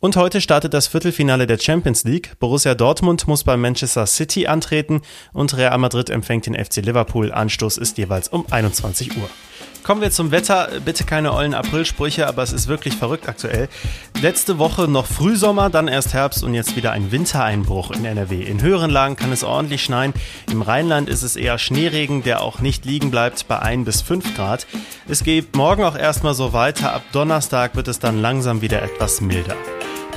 Und 0.02 0.16
heute 0.16 0.40
startet 0.40 0.74
das 0.74 0.88
Viertelfinale 0.88 1.46
der 1.46 1.58
Champions 1.58 2.06
League. 2.06 2.40
Borussia 2.40 2.74
Dortmund 2.74 3.28
muss 3.28 3.44
bei 3.44 3.58
Manchester 3.58 4.06
City 4.06 4.48
antreten 4.48 5.02
und 5.34 5.58
Real 5.58 5.78
Madrid 5.78 6.10
empfängt 6.10 6.46
den 6.46 6.56
FC 6.56 6.78
Liverpool. 6.78 7.34
Anstoß 7.34 7.78
ist 7.78 7.98
jeweils 7.98 8.30
um 8.30 8.46
21 8.50 9.18
Uhr. 9.18 9.30
Kommen 9.84 10.02
wir 10.02 10.12
zum 10.12 10.32
Wetter. 10.32 10.70
Bitte 10.86 11.04
keine 11.04 11.34
ollen 11.34 11.54
Aprilsprüche, 11.54 12.28
aber 12.28 12.44
es 12.44 12.54
ist 12.54 12.70
wirklich 12.70 12.96
verrückt 12.96 13.28
aktuell. 13.28 13.68
Letzte 14.22 14.58
Woche 14.58 14.88
noch 14.88 15.06
Frühsommer, 15.06 15.70
dann 15.70 15.90
erst 15.90 16.14
Herbst 16.14 16.44
und 16.44 16.54
jetzt 16.54 16.78
wieder 16.78 16.94
ein 16.94 17.12
Wintereinbruch 17.12 17.92
in 17.92 18.06
NRW. 18.06 18.42
In 18.42 18.62
höheren 18.62 18.92
Lagen 18.92 19.18
kann 19.18 19.34
es 19.34 19.44
ordentlich 19.44 19.84
schneien. 19.84 20.14
Im 20.50 20.62
Rheinland 20.62 21.10
ist 21.10 21.24
es 21.24 21.36
eher 21.36 21.58
Schneeregen, 21.58 22.24
der 22.24 22.42
auch 22.42 22.60
nicht 22.60 22.86
liegen 22.86 23.12
bleibt 23.12 23.50
bei 23.50 23.60
1 23.60 23.84
bis 23.84 24.02
5 24.02 24.36
Grad. 24.36 24.66
Es 25.10 25.26
geht 25.26 25.58
morgen 25.58 25.84
auch 25.84 25.98
erstmal 25.98 26.36
so 26.36 26.54
weiter. 26.54 26.94
Ab 26.94 27.04
Donnerstag 27.12 27.76
wird 27.76 27.90
es 27.90 28.00
dann 28.00 28.22
langsam 28.22 28.62
wieder 28.62 28.82
etwas 28.82 29.20
milder. 29.20 29.56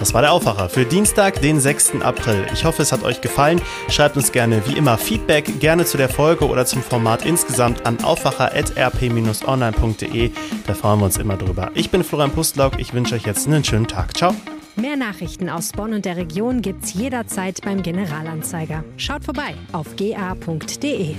Das 0.03 0.13
war 0.15 0.23
der 0.23 0.33
Aufwacher 0.33 0.69
für 0.69 0.85
Dienstag, 0.85 1.41
den 1.43 1.61
6. 1.61 2.03
April. 2.03 2.45
Ich 2.53 2.65
hoffe, 2.65 2.83
es 2.83 2.91
hat 2.91 3.05
euch 3.05 3.21
gefallen. 3.21 3.63
Schreibt 3.89 4.17
uns 4.17 4.33
gerne 4.33 4.61
wie 4.67 4.77
immer 4.77 4.99
Feedback, 4.99 5.61
gerne 5.61 5.85
zu 5.85 5.97
der 5.97 6.09
Folge 6.09 6.49
oder 6.49 6.67
zum 6.67 6.83
Format 6.83 7.25
insgesamt 7.25 7.87
an 7.87 8.03
aufwacher.rp-online.de. 8.03 10.31
Da 10.67 10.75
freuen 10.75 10.99
wir 10.99 11.05
uns 11.05 11.19
immer 11.19 11.37
drüber. 11.37 11.71
Ich 11.75 11.91
bin 11.91 12.03
Florian 12.03 12.33
Pustlauk. 12.33 12.81
Ich 12.81 12.93
wünsche 12.93 13.15
euch 13.15 13.27
jetzt 13.27 13.47
einen 13.47 13.63
schönen 13.63 13.87
Tag. 13.87 14.17
Ciao. 14.17 14.35
Mehr 14.75 14.97
Nachrichten 14.97 15.49
aus 15.49 15.71
Bonn 15.71 15.95
und 15.95 16.05
der 16.05 16.17
Region 16.17 16.63
gibt's 16.63 16.95
jederzeit 16.95 17.61
beim 17.63 17.85
Generalanzeiger. 17.85 18.83
Schaut 18.97 19.25
vorbei 19.25 19.55
auf 19.71 19.95
ga.de. 19.95 21.15